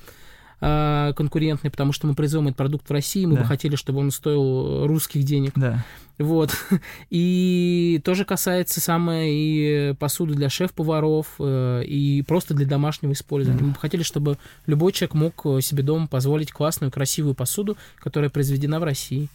э, 0.62 1.14
конкурентный, 1.16 1.70
потому 1.70 1.92
что 1.92 2.08
мы 2.08 2.14
производим 2.14 2.48
этот 2.48 2.58
продукт 2.58 2.90
в 2.90 2.92
России, 2.92 3.26
мы 3.26 3.36
да. 3.36 3.42
бы 3.42 3.48
хотели, 3.48 3.76
чтобы 3.76 4.00
он 4.00 4.12
стоил 4.12 4.88
русских 4.88 5.24
денег. 5.24 5.54
Да. 5.56 5.84
Вот. 6.18 6.56
И 7.10 8.02
тоже 8.06 8.26
касается 8.26 8.80
самое 8.80 9.32
и 9.34 9.94
посуды 9.96 10.36
для 10.36 10.50
шеф-поваров, 10.50 11.28
э, 11.40 11.84
и 11.86 12.22
просто 12.22 12.54
для 12.54 12.68
домашнего 12.68 13.12
использования. 13.14 13.62
Mm. 13.62 13.66
Мы 13.66 13.72
бы 13.72 13.80
хотели, 13.80 14.04
чтобы 14.04 14.38
любой 14.68 14.92
человек 14.92 15.16
мог 15.16 15.64
себе 15.64 15.84
дома 15.84 16.08
позволить 16.08 16.52
классную, 16.52 16.92
красивую 16.92 17.34
посуду, 17.34 17.76
которая 17.98 18.30
произведена 18.30 18.80
в 18.80 18.84
России. 18.84 19.30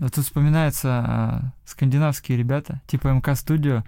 А 0.00 0.08
тут 0.10 0.24
вспоминаются 0.24 0.88
а, 0.88 1.52
скандинавские 1.64 2.38
ребята, 2.38 2.80
типа 2.86 3.08
МК 3.08 3.34
Студио, 3.34 3.82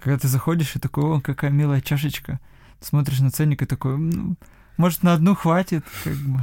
когда 0.00 0.18
ты 0.18 0.28
заходишь 0.28 0.74
и 0.74 0.80
такой, 0.80 1.04
о, 1.04 1.20
какая 1.20 1.50
милая 1.50 1.80
чашечка, 1.80 2.40
смотришь 2.80 3.20
на 3.20 3.30
ценник 3.30 3.62
и 3.62 3.66
такой, 3.66 3.96
ну, 3.96 4.36
может, 4.76 5.02
на 5.02 5.14
одну 5.14 5.34
хватит, 5.34 5.84
как 6.02 6.16
бы. 6.16 6.40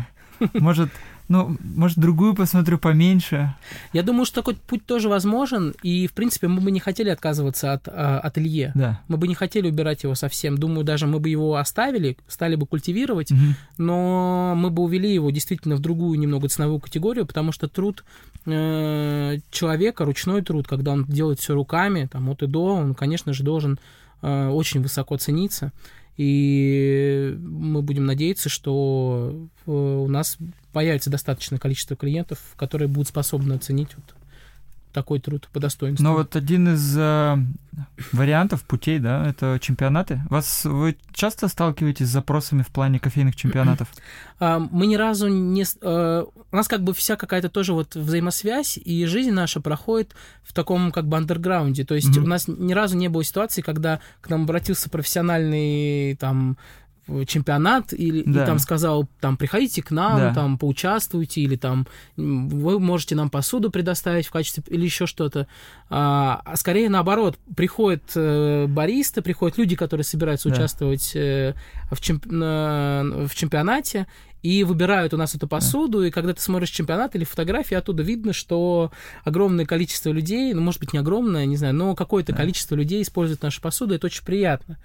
Может, 0.53 0.89
ну, 1.31 1.55
может, 1.63 1.97
другую 1.97 2.35
посмотрю 2.35 2.77
поменьше. 2.77 3.55
Я 3.93 4.03
думаю, 4.03 4.25
что 4.25 4.41
такой 4.41 4.55
путь 4.55 4.85
тоже 4.85 5.07
возможен, 5.07 5.73
и, 5.81 6.05
в 6.05 6.11
принципе, 6.11 6.49
мы 6.49 6.59
бы 6.59 6.71
не 6.71 6.81
хотели 6.81 7.09
отказываться 7.09 7.71
от 7.71 7.87
а, 7.87 8.19
ателье. 8.19 8.73
Да. 8.75 8.99
Мы 9.07 9.15
бы 9.15 9.29
не 9.29 9.33
хотели 9.33 9.69
убирать 9.69 10.03
его 10.03 10.13
совсем. 10.13 10.57
Думаю, 10.57 10.83
даже 10.83 11.07
мы 11.07 11.19
бы 11.19 11.29
его 11.29 11.55
оставили, 11.55 12.17
стали 12.27 12.55
бы 12.55 12.65
культивировать, 12.65 13.31
угу. 13.31 13.39
но 13.77 14.55
мы 14.57 14.71
бы 14.71 14.83
увели 14.83 15.13
его 15.13 15.31
действительно 15.31 15.77
в 15.77 15.79
другую 15.79 16.19
немного 16.19 16.49
ценовую 16.49 16.81
категорию, 16.81 17.25
потому 17.25 17.53
что 17.53 17.69
труд 17.69 18.03
э, 18.45 19.37
человека, 19.51 20.03
ручной 20.03 20.41
труд, 20.41 20.67
когда 20.67 20.91
он 20.91 21.05
делает 21.05 21.39
все 21.39 21.53
руками, 21.53 22.09
там, 22.11 22.29
от 22.29 22.43
и 22.43 22.47
до, 22.47 22.75
он, 22.75 22.93
конечно 22.93 23.31
же, 23.31 23.43
должен 23.43 23.79
э, 24.21 24.49
очень 24.49 24.81
высоко 24.81 25.15
цениться. 25.15 25.71
И 26.23 27.35
мы 27.41 27.81
будем 27.81 28.05
надеяться, 28.05 28.47
что 28.47 29.49
э, 29.65 29.71
у 29.71 30.07
нас 30.07 30.37
появится 30.71 31.09
достаточное 31.09 31.57
количество 31.57 31.97
клиентов, 31.97 32.37
которые 32.57 32.87
будут 32.87 33.07
способны 33.07 33.53
оценить 33.53 33.89
вот 33.95 34.05
такой 34.91 35.19
труд 35.19 35.49
по 35.51 35.59
достоинству. 35.59 36.03
Но 36.03 36.13
вот 36.13 36.35
один 36.35 36.73
из 36.73 36.95
э, 36.97 37.37
вариантов 38.11 38.63
путей, 38.63 38.99
да, 38.99 39.27
это 39.27 39.57
чемпионаты. 39.61 40.21
Вас 40.29 40.65
вы 40.65 40.97
часто 41.13 41.47
сталкиваетесь 41.47 42.07
с 42.07 42.11
запросами 42.11 42.61
в 42.61 42.67
плане 42.67 42.99
кофейных 42.99 43.35
чемпионатов? 43.35 43.87
А, 44.43 44.57
мы 44.57 44.87
ни 44.87 44.95
разу 44.95 45.27
не... 45.27 45.63
Э, 45.83 46.23
у 46.51 46.55
нас 46.55 46.67
как 46.67 46.81
бы 46.81 46.95
вся 46.95 47.15
какая-то 47.15 47.47
тоже 47.47 47.73
вот 47.73 47.95
взаимосвязь, 47.95 48.75
и 48.75 49.05
жизнь 49.05 49.29
наша 49.29 49.61
проходит 49.61 50.15
в 50.41 50.51
таком 50.51 50.91
как 50.91 51.07
бы 51.07 51.17
андерграунде. 51.17 51.85
То 51.85 51.93
есть 51.93 52.09
mm-hmm. 52.09 52.23
у 52.23 52.27
нас 52.27 52.47
ни 52.47 52.73
разу 52.73 52.97
не 52.97 53.07
было 53.07 53.23
ситуации, 53.23 53.61
когда 53.61 53.99
к 54.19 54.31
нам 54.31 54.45
обратился 54.45 54.89
профессиональный 54.89 56.15
там 56.15 56.57
чемпионат 57.25 57.93
или 57.93 58.23
да. 58.25 58.43
и 58.43 58.45
там 58.45 58.59
сказал 58.59 59.07
там 59.19 59.37
приходите 59.37 59.81
к 59.81 59.91
нам 59.91 60.17
да. 60.17 60.33
там 60.33 60.57
поучаствуйте 60.57 61.41
или 61.41 61.55
там 61.55 61.87
вы 62.15 62.79
можете 62.79 63.15
нам 63.15 63.29
посуду 63.29 63.71
предоставить 63.71 64.27
в 64.27 64.31
качестве 64.31 64.63
или 64.67 64.85
еще 64.85 65.05
что-то 65.05 65.47
а, 65.89 66.41
а 66.45 66.55
скорее 66.55 66.89
наоборот 66.89 67.37
приходят 67.55 68.03
э, 68.15 68.67
баристы 68.67 69.21
приходят 69.21 69.57
люди 69.57 69.75
которые 69.75 70.03
собираются 70.05 70.49
да. 70.49 70.55
участвовать 70.55 71.15
э, 71.15 71.53
в, 71.91 72.01
чемп... 72.01 72.25
на, 72.25 73.03
в 73.27 73.35
чемпионате 73.35 74.07
и 74.43 74.63
выбирают 74.63 75.13
у 75.13 75.17
нас 75.17 75.35
эту 75.35 75.47
посуду, 75.47 75.99
да. 75.99 76.07
и 76.07 76.11
когда 76.11 76.33
ты 76.33 76.41
смотришь 76.41 76.69
чемпионат 76.69 77.15
или 77.15 77.23
фотографии, 77.23 77.75
оттуда 77.75 78.01
видно, 78.01 78.33
что 78.33 78.91
огромное 79.23 79.65
количество 79.65 80.09
людей, 80.09 80.53
ну, 80.53 80.61
может 80.61 80.79
быть, 80.79 80.93
не 80.93 80.99
огромное, 80.99 81.45
не 81.45 81.57
знаю, 81.57 81.75
но 81.75 81.95
какое-то 81.95 82.31
да. 82.31 82.39
количество 82.39 82.75
людей 82.75 83.01
использует 83.03 83.43
нашу 83.43 83.61
посуду, 83.61 83.93
это 83.93 84.07
очень 84.07 84.25
приятно. 84.25 84.79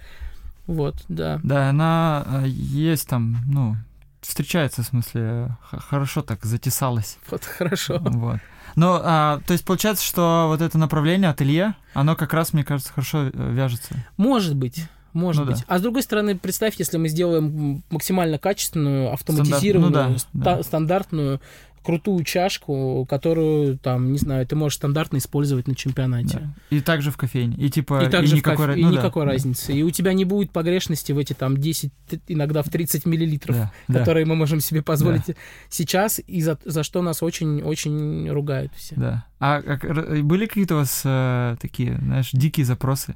Вот, 0.66 1.04
да. 1.08 1.40
Да, 1.42 1.70
она 1.70 2.24
э, 2.26 2.48
есть 2.48 3.08
там, 3.08 3.38
ну, 3.48 3.76
встречается, 4.20 4.82
в 4.82 4.86
смысле, 4.86 5.56
хорошо 5.62 6.22
так 6.22 6.44
затесалась. 6.44 7.18
Вот 7.30 7.44
хорошо. 7.44 7.98
Вот. 8.00 8.40
Но, 8.74 9.00
а, 9.02 9.40
то 9.46 9.52
есть 9.52 9.64
получается, 9.64 10.04
что 10.04 10.46
вот 10.48 10.60
это 10.60 10.76
направление 10.76 11.30
ателье, 11.30 11.74
оно 11.94 12.16
как 12.16 12.34
раз, 12.34 12.52
мне 12.52 12.64
кажется, 12.64 12.92
хорошо 12.92 13.30
э, 13.32 13.52
вяжется. 13.52 13.94
Может 14.16 14.56
быть. 14.56 14.84
Может 15.12 15.46
ну, 15.46 15.50
быть. 15.50 15.60
Да. 15.60 15.64
А 15.68 15.78
с 15.78 15.82
другой 15.82 16.02
стороны, 16.02 16.36
представь, 16.36 16.74
если 16.78 16.98
мы 16.98 17.08
сделаем 17.08 17.82
максимально 17.90 18.38
качественную, 18.38 19.12
автоматизированную, 19.12 20.18
Стандарт, 20.18 20.28
ну, 20.34 20.40
да, 20.40 20.44
ста- 20.44 20.56
да. 20.56 20.62
стандартную 20.62 21.40
крутую 21.86 22.24
чашку, 22.24 23.06
которую, 23.08 23.78
там, 23.78 24.10
не 24.10 24.18
знаю, 24.18 24.44
ты 24.44 24.56
можешь 24.56 24.78
стандартно 24.78 25.18
использовать 25.18 25.68
на 25.68 25.76
чемпионате. 25.76 26.40
Да. 26.40 26.76
И 26.76 26.80
также 26.80 27.12
в 27.12 27.16
кофейне. 27.16 27.56
И 27.58 27.70
типа 27.70 28.04
и 28.04 28.10
также 28.10 28.34
и 28.34 28.38
никакой, 28.38 28.66
кофе... 28.66 28.80
ну, 28.82 28.90
и 28.90 28.96
никакой 28.96 29.24
да. 29.24 29.30
разницы. 29.30 29.72
И 29.72 29.84
у 29.84 29.90
тебя 29.92 30.12
не 30.12 30.24
будет 30.24 30.50
погрешности 30.50 31.12
в 31.12 31.18
эти 31.18 31.32
там 31.32 31.56
10, 31.56 31.92
иногда 32.26 32.64
в 32.64 32.70
30 32.70 33.06
миллилитров, 33.06 33.54
да. 33.54 33.98
которые 34.00 34.24
да. 34.24 34.30
мы 34.30 34.36
можем 34.36 34.58
себе 34.58 34.82
позволить 34.82 35.26
да. 35.28 35.34
сейчас, 35.68 36.20
и 36.26 36.42
за, 36.42 36.58
за 36.64 36.82
что 36.82 37.02
нас 37.02 37.22
очень-очень 37.22 38.28
ругают 38.30 38.72
все. 38.74 38.96
Да. 38.96 39.26
А 39.38 39.62
как, 39.62 40.24
были 40.24 40.46
какие-то 40.46 40.74
у 40.74 40.78
вас 40.78 41.02
э, 41.04 41.56
такие, 41.60 41.98
знаешь, 41.98 42.30
дикие 42.32 42.66
запросы? 42.66 43.14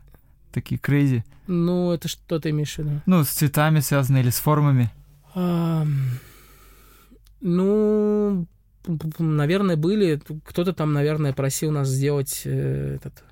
Такие 0.53 0.81
crazy? 0.81 1.25
Ну, 1.49 1.91
это 1.91 2.07
что 2.07 2.39
ты 2.39 2.51
имеешь 2.51 2.77
в 2.77 2.79
виду? 2.79 3.03
Ну, 3.07 3.25
с 3.25 3.31
цветами 3.31 3.81
связанные 3.81 4.23
или 4.23 4.31
с 4.31 4.39
формами? 4.39 4.93
А, 5.35 5.85
ну, 7.41 8.47
наверное, 9.19 9.77
были. 9.77 10.21
Кто-то 10.45 10.73
там, 10.73 10.93
наверное, 10.93 11.33
просил 11.33 11.71
нас 11.71 11.89
сделать 11.89 12.43
э, 12.45 12.97
этот 12.97 13.25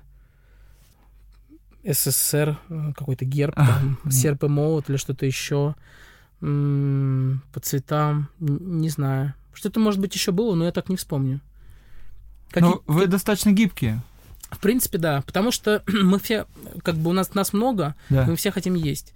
СССР, 1.83 2.57
э, 2.69 2.91
какой-то 2.95 3.25
герб, 3.25 3.55
там, 3.55 3.99
серп 4.09 4.43
и 4.43 4.47
молот 4.47 4.89
или 4.89 4.97
что-то 4.97 5.25
еще. 5.25 5.75
по 6.39 7.59
цветам, 7.61 8.29
не 8.39 8.89
знаю. 8.89 9.33
Что-то, 9.53 9.79
может 9.79 9.99
быть, 9.99 10.13
еще 10.15 10.31
было, 10.31 10.55
но 10.55 10.65
я 10.65 10.71
так 10.71 10.89
не 10.89 10.95
вспомню. 10.95 11.41
Какие... 12.51 12.69
Ну, 12.69 12.81
вы 12.87 13.07
достаточно 13.07 13.51
гибкие. 13.51 14.01
В 14.51 14.59
принципе, 14.59 14.97
да, 14.97 15.21
потому 15.21 15.51
что 15.51 15.83
мы 15.87 16.19
все, 16.19 16.45
как 16.83 16.95
бы 16.95 17.09
у 17.09 17.13
нас 17.13 17.33
нас 17.33 17.53
много, 17.53 17.95
да. 18.09 18.25
мы 18.25 18.35
все 18.35 18.51
хотим 18.51 18.75
есть. 18.75 19.13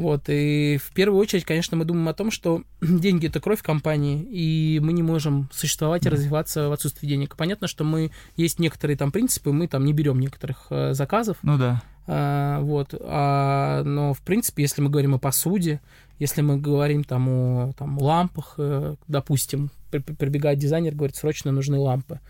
Вот, 0.00 0.30
и 0.30 0.78
в 0.82 0.94
первую 0.94 1.20
очередь, 1.20 1.44
конечно, 1.44 1.76
мы 1.76 1.84
думаем 1.84 2.08
о 2.08 2.14
том, 2.14 2.30
что 2.30 2.62
деньги 2.80 3.26
это 3.26 3.38
кровь 3.38 3.62
компании, 3.62 4.22
и 4.22 4.80
мы 4.82 4.94
не 4.94 5.02
можем 5.02 5.50
существовать 5.52 6.06
и 6.06 6.08
развиваться 6.08 6.70
в 6.70 6.72
отсутствии 6.72 7.06
денег. 7.06 7.36
Понятно, 7.36 7.66
что 7.66 7.84
мы 7.84 8.10
есть 8.34 8.58
некоторые 8.58 8.96
там 8.96 9.12
принципы, 9.12 9.52
мы 9.52 9.68
там 9.68 9.84
не 9.84 9.92
берем 9.92 10.18
некоторых 10.18 10.68
э, 10.70 10.94
заказов. 10.94 11.36
Ну 11.42 11.58
да. 11.58 11.82
А, 12.06 12.60
вот, 12.60 12.94
а, 12.98 13.82
но 13.84 14.14
в 14.14 14.22
принципе, 14.22 14.62
если 14.62 14.80
мы 14.80 14.88
говорим 14.88 15.14
о 15.14 15.18
посуде, 15.18 15.82
если 16.18 16.40
мы 16.40 16.56
говорим 16.56 17.04
там 17.04 17.28
о 17.28 17.72
там, 17.76 17.98
лампах, 18.00 18.54
э, 18.56 18.94
допустим, 19.06 19.70
прибегает 19.90 20.58
дизайнер, 20.58 20.94
говорит, 20.94 21.16
срочно 21.16 21.52
нужны 21.52 21.76
лампы 21.76 22.20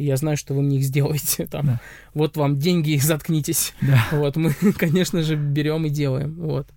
и 0.00 0.04
я 0.04 0.16
знаю, 0.16 0.38
что 0.38 0.54
вы 0.54 0.62
мне 0.62 0.78
их 0.78 0.84
сделаете. 0.84 1.46
Там, 1.50 1.66
да. 1.66 1.80
Вот 2.14 2.38
вам 2.38 2.56
деньги, 2.56 2.96
заткнитесь. 3.02 3.74
Да. 3.82 4.02
Вот 4.12 4.36
мы, 4.36 4.52
конечно 4.78 5.22
же, 5.22 5.36
берем 5.36 5.84
и 5.84 5.90
делаем. 5.90 6.34
Вот. 6.36 6.68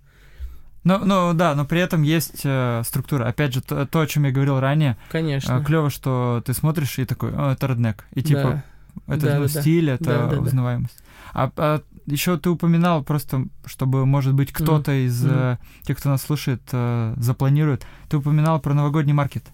Ну, 0.83 0.99
ну 1.05 1.33
да, 1.33 1.55
но 1.55 1.65
при 1.65 1.79
этом 1.79 2.01
есть 2.01 2.41
э, 2.43 2.81
структура. 2.85 3.25
Опять 3.25 3.53
же, 3.53 3.61
то, 3.61 3.85
то, 3.85 4.01
о 4.01 4.07
чем 4.07 4.25
я 4.25 4.31
говорил 4.31 4.59
ранее. 4.59 4.97
Конечно. 5.09 5.53
Э, 5.53 5.63
клево, 5.63 5.89
что 5.89 6.43
ты 6.45 6.53
смотришь 6.53 6.99
и 6.99 7.05
такой, 7.05 7.31
о, 7.33 7.53
это 7.53 7.67
реднек. 7.67 8.05
И 8.13 8.21
типа, 8.21 8.63
да. 9.07 9.13
это 9.15 9.25
да, 9.25 9.35
ну, 9.39 9.43
да, 9.43 9.61
стиль, 9.61 9.87
да. 9.87 9.93
это 9.93 10.03
да, 10.03 10.27
да, 10.27 10.39
узнаваемость. 10.39 10.97
Да. 10.97 11.03
А, 11.33 11.51
а 11.57 11.81
еще 12.05 12.37
ты 12.37 12.49
упоминал 12.49 13.03
просто, 13.03 13.45
чтобы, 13.65 14.05
может 14.05 14.33
быть, 14.33 14.51
кто-то 14.51 14.91
mm. 14.91 15.05
из 15.05 15.25
mm. 15.25 15.31
Э, 15.31 15.57
тех, 15.83 15.97
кто 15.97 16.09
нас 16.09 16.21
слушает, 16.21 16.61
э, 16.71 17.13
запланирует. 17.17 17.85
Ты 18.09 18.17
упоминал 18.17 18.59
про 18.59 18.73
новогодний 18.73 19.13
маркет. 19.13 19.45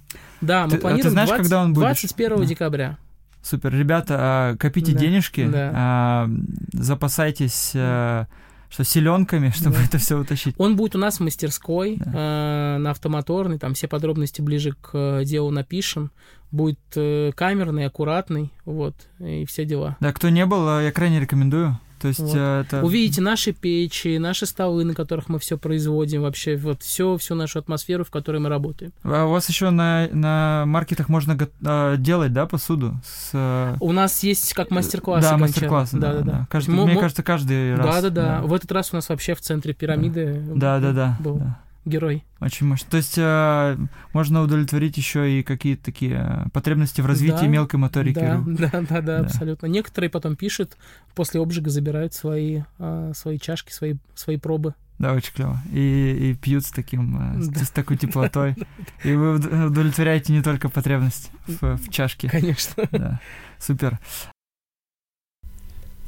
Да, 0.42 0.66
мы 0.66 0.72
ты, 0.72 0.78
планируем 0.80 1.04
ты 1.04 1.10
знаешь, 1.12 1.30
20, 1.30 1.44
когда 1.44 1.62
он 1.62 1.74
будет? 1.74 1.86
21 1.86 2.38
да. 2.38 2.46
декабря. 2.46 2.98
Супер, 3.42 3.74
ребята, 3.74 4.16
а, 4.20 4.58
копите 4.58 4.94
да, 4.94 5.00
денежки, 5.00 5.48
да. 5.48 5.72
А, 5.74 6.30
запасайтесь 6.74 7.72
а, 7.76 8.26
что 8.70 8.84
селенками, 8.84 9.50
чтобы 9.56 9.78
да. 9.78 9.84
это 9.84 9.98
все 9.98 10.20
утащить. 10.20 10.56
Он 10.58 10.76
будет 10.76 10.96
у 10.96 11.00
нас 11.00 11.18
в 11.18 11.24
мастерской 11.24 11.98
да. 11.98 12.76
э, 12.76 12.78
на 12.78 12.92
автомоторной, 12.92 13.60
там 13.60 13.74
все 13.74 13.88
подробности 13.88 14.42
ближе 14.42 14.74
к 14.74 14.92
э, 14.94 15.26
делу 15.26 15.52
напишем. 15.52 16.12
Будет 16.52 16.80
э, 16.96 17.32
камерный, 17.36 17.86
аккуратный, 17.86 18.52
вот, 18.66 18.96
и 19.20 19.46
все 19.46 19.66
дела. 19.66 19.98
Да, 20.00 20.12
кто 20.14 20.30
не 20.30 20.46
был, 20.46 20.80
я 20.80 20.92
крайне 20.92 21.20
рекомендую. 21.20 21.80
То 22.00 22.08
есть 22.08 22.20
вот. 22.20 22.36
Э, 22.36 22.62
это... 22.62 22.84
Увидите 22.84 23.22
наши 23.22 23.52
печи, 23.52 24.18
наши 24.18 24.46
столы, 24.46 24.84
на 24.86 24.94
которых 24.94 25.30
мы 25.30 25.40
все 25.40 25.58
производим, 25.58 26.22
вообще 26.22 26.56
вот 26.56 26.82
все, 26.82 27.18
всю 27.18 27.36
нашу 27.36 27.60
атмосферу, 27.60 28.04
в 28.04 28.12
которой 28.12 28.38
мы 28.38 28.50
работаем. 28.50 28.92
А 29.04 29.26
у 29.26 29.32
вас 29.32 29.50
еще 29.50 29.70
на, 29.70 30.08
на 30.12 30.64
маркетах 30.66 31.10
можно 31.10 31.38
э, 31.38 31.96
делать, 31.98 32.34
да, 32.34 32.46
посуду? 32.46 33.00
С... 33.04 33.32
Э, 33.34 33.76
у 33.80 33.92
нас 33.92 34.24
есть 34.24 34.54
как 34.54 34.72
мастер-классы. 34.72 35.30
Да, 35.30 35.38
мастер-классы, 35.38 35.98
да, 35.98 36.14
да, 36.14 36.20
да. 36.20 36.32
да. 36.32 36.48
Каждый, 36.50 36.72
мы, 36.72 36.86
мне 36.86 36.96
мы... 36.96 37.02
кажется, 37.02 37.24
каждый 37.24 37.76
раз. 37.76 37.86
Да, 37.86 38.02
да, 38.02 38.10
да. 38.10 38.42
В 38.42 38.54
этот 38.54 38.72
раз 38.72 38.90
у 38.94 38.96
нас 38.96 39.10
вообще 39.10 39.36
в 39.36 39.42
центре 39.42 39.74
пирамиды. 39.74 40.42
Да, 40.56 40.80
да, 40.80 40.94
да. 40.94 41.18
Был. 41.20 41.36
да 41.36 41.60
герой. 41.86 42.24
Очень 42.40 42.68
мощно. 42.68 42.90
То 42.90 42.98
есть 42.98 43.18
э, 43.18 43.78
можно 44.14 44.42
удовлетворить 44.42 44.98
еще 44.98 45.40
и 45.40 45.44
какие-то 45.44 45.84
такие 45.84 46.48
потребности 46.54 47.02
в 47.02 47.06
развитии 47.06 47.42
да, 47.42 47.48
мелкой 47.48 47.80
моторики. 47.80 48.20
Да, 48.20 48.44
да, 48.46 48.70
да, 48.72 48.82
да, 48.82 49.02
да, 49.02 49.20
абсолютно. 49.20 49.68
Некоторые 49.68 50.10
потом 50.10 50.36
пишут, 50.36 50.78
после 51.16 51.42
обжига 51.42 51.70
забирают 51.70 52.14
свои, 52.14 52.64
э, 52.80 53.12
свои 53.16 53.40
чашки, 53.40 53.72
свои, 53.72 53.96
свои 54.16 54.38
пробы. 54.38 54.76
Да, 55.00 55.14
очень 55.14 55.34
клево. 55.34 55.58
И, 55.72 56.32
и 56.32 56.34
пьют 56.36 56.66
с 56.66 56.72
таким, 56.72 57.40
да. 57.40 57.64
с, 57.64 57.70
такой 57.70 57.96
теплотой. 57.96 58.56
И 59.06 59.14
вы 59.14 59.36
удовлетворяете 59.36 60.34
не 60.34 60.42
только 60.42 60.68
потребность 60.68 61.32
в, 61.48 61.78
в 61.78 61.90
чашке. 61.90 62.30
Конечно. 62.30 62.84
Да. 62.92 63.22
Супер. 63.60 63.98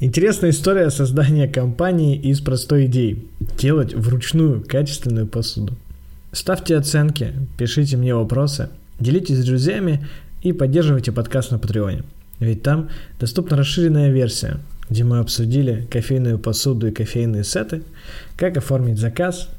Интересная 0.04 0.50
история 0.50 0.90
создания 0.90 1.46
компании 1.46 2.16
из 2.16 2.40
простой 2.40 2.86
идеи– 2.86 3.24
делать 3.56 3.94
вручную 3.94 4.60
качественную 4.60 5.28
посуду. 5.28 5.76
Ставьте 6.32 6.76
оценки, 6.76 7.32
пишите 7.56 7.96
мне 7.96 8.12
вопросы, 8.12 8.70
делитесь 8.98 9.38
с 9.38 9.44
друзьями 9.44 10.04
и 10.42 10.52
поддерживайте 10.52 11.12
подкаст 11.12 11.52
на 11.52 11.60
Патреоне. 11.60 12.02
Ведь 12.40 12.64
там 12.64 12.88
доступна 13.20 13.56
расширенная 13.56 14.10
версия, 14.10 14.58
где 14.90 15.04
мы 15.04 15.20
обсудили 15.20 15.86
кофейную 15.88 16.40
посуду 16.40 16.88
и 16.88 16.90
кофейные 16.90 17.44
сеты, 17.44 17.84
как 18.36 18.56
оформить 18.56 18.98
заказ, 18.98 19.50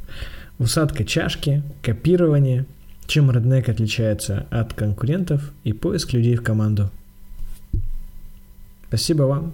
усадка 0.60 1.06
чашки, 1.06 1.63
копирование, 1.82 2.65
чем 3.08 3.32
Redneck 3.32 3.71
отличается 3.71 4.45
от 4.49 4.73
конкурентов 4.73 5.53
и 5.63 5.71
поиск 5.71 6.12
людей 6.12 6.36
в 6.36 6.43
команду. 6.43 6.91
Спасибо 8.89 9.23
вам. 9.23 9.53